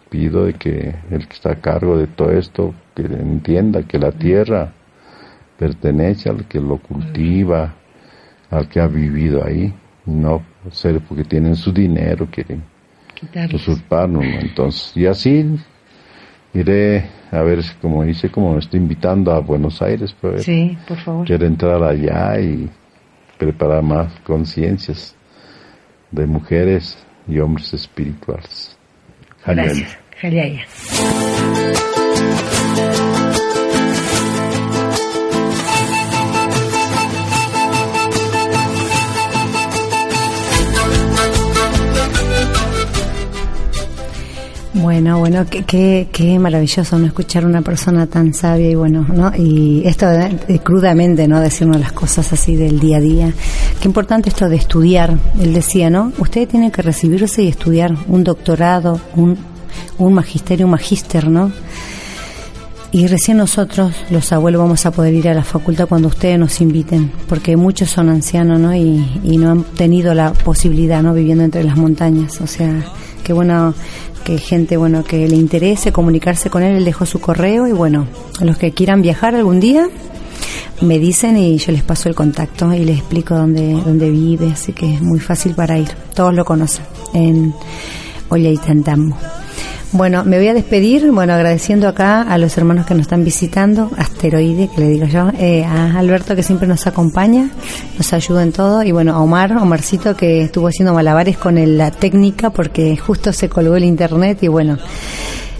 [0.09, 4.11] pido de que el que está a cargo de todo esto, que entienda que la
[4.11, 4.73] tierra
[5.57, 7.73] pertenece al que lo cultiva,
[8.49, 9.73] al que ha vivido ahí,
[10.05, 12.63] no ser porque tienen su dinero, quieren
[13.53, 14.39] usurparlo, ¿no?
[14.39, 15.45] Entonces, y así
[16.53, 20.97] iré a ver, como dice, como me estoy invitando a Buenos Aires, pues, Sí, por
[20.97, 21.25] favor.
[21.27, 22.69] quiero entrar allá y
[23.37, 25.15] preparar más conciencias
[26.11, 26.97] de mujeres
[27.27, 28.77] y hombres espirituales.
[29.45, 29.97] Gracias.
[30.19, 30.65] Jaliaya.
[44.91, 49.31] Bueno, bueno, qué, qué, maravilloso no escuchar a una persona tan sabia y bueno, ¿no?
[49.37, 50.05] Y esto
[50.63, 51.39] crudamente, ¿no?
[51.39, 53.33] Decirnos las cosas así del día a día.
[53.79, 55.17] Qué importante esto de estudiar.
[55.39, 56.11] Él decía, ¿no?
[56.17, 59.37] Ustedes tienen que recibirse y estudiar un doctorado, un,
[59.97, 61.53] un magisterio, un magíster, ¿no?
[62.91, 66.59] Y recién nosotros, los abuelos, vamos a poder ir a la facultad cuando ustedes nos
[66.59, 68.75] inviten, porque muchos son ancianos, ¿no?
[68.75, 71.13] Y, y no han tenido la posibilidad, ¿no?
[71.13, 72.41] Viviendo entre las montañas.
[72.41, 72.83] O sea,
[73.23, 73.73] qué bueno
[74.23, 76.75] que gente, bueno, que le interese comunicarse con él.
[76.75, 78.07] Él dejó su correo y bueno,
[78.39, 79.87] a los que quieran viajar algún día,
[80.81, 84.73] me dicen y yo les paso el contacto y les explico dónde, dónde vive, así
[84.73, 85.89] que es muy fácil para ir.
[86.15, 87.53] Todos lo conocen en
[88.29, 89.15] Ollaitantambo.
[89.93, 93.91] Bueno, me voy a despedir, bueno, agradeciendo acá a los hermanos que nos están visitando,
[93.97, 97.49] Asteroide, que le digo yo, eh, a Alberto que siempre nos acompaña,
[97.97, 101.77] nos ayuda en todo, y bueno, a Omar, Omarcito que estuvo haciendo malabares con el-
[101.77, 104.77] la técnica porque justo se colgó el internet y bueno,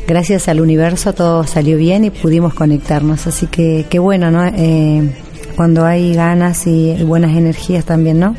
[0.07, 4.45] gracias al universo todo salió bien y pudimos conectarnos, así que qué bueno, ¿no?
[4.45, 5.11] Eh,
[5.57, 8.33] cuando hay ganas y buenas energías también, ¿no?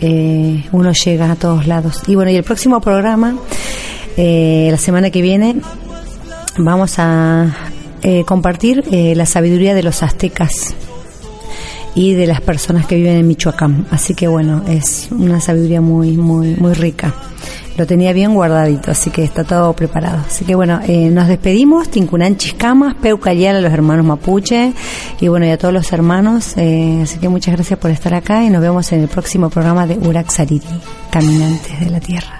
[0.00, 2.02] eh, uno llega a todos lados.
[2.06, 3.34] Y bueno, y el próximo programa,
[4.18, 5.56] eh, la semana que viene,
[6.58, 7.54] vamos a
[8.02, 10.74] eh, compartir eh, la sabiduría de los aztecas
[11.94, 13.86] y de las personas que viven en Michoacán.
[13.90, 17.14] Así que bueno, es una sabiduría muy, muy, muy rica.
[17.76, 20.24] Lo tenía bien guardadito, así que está todo preparado.
[20.26, 21.88] Así que bueno, eh, nos despedimos.
[21.88, 24.72] Tincunan Chiscamas, Peucayal a los hermanos Mapuche
[25.20, 26.56] y bueno, y a todos los hermanos.
[26.56, 29.86] eh, así que muchas gracias por estar acá y nos vemos en el próximo programa
[29.86, 30.66] de Urak Sariri,
[31.10, 32.37] Caminantes de la Tierra.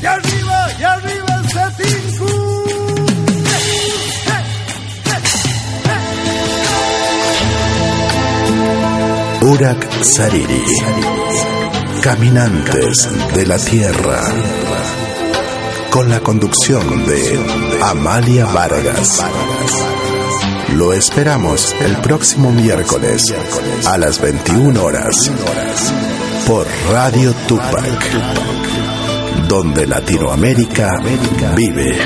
[0.00, 2.44] Y arriba, y arriba el Setinku.
[9.42, 10.62] Urak Sariri.
[12.02, 14.20] Caminantes de la Tierra.
[15.90, 19.24] Con la conducción de Amalia Vargas.
[20.76, 23.22] Lo esperamos el próximo miércoles
[23.86, 25.30] a las 21 horas
[26.46, 28.63] por Radio Tupac,
[29.48, 30.98] donde Latinoamérica
[31.56, 31.96] vive.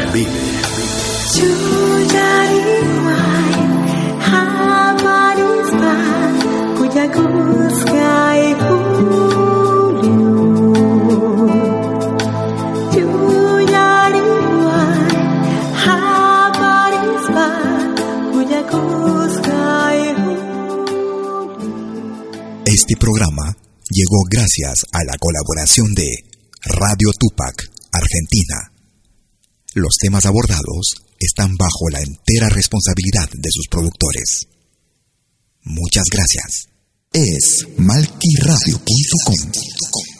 [22.64, 23.56] Este programa
[23.90, 26.27] llegó gracias a la colaboración de
[26.68, 28.72] Radio Tupac, Argentina.
[29.74, 34.46] Los temas abordados están bajo la entera responsabilidad de sus productores.
[35.62, 36.68] Muchas gracias.
[37.12, 40.17] Es malquiradio.com.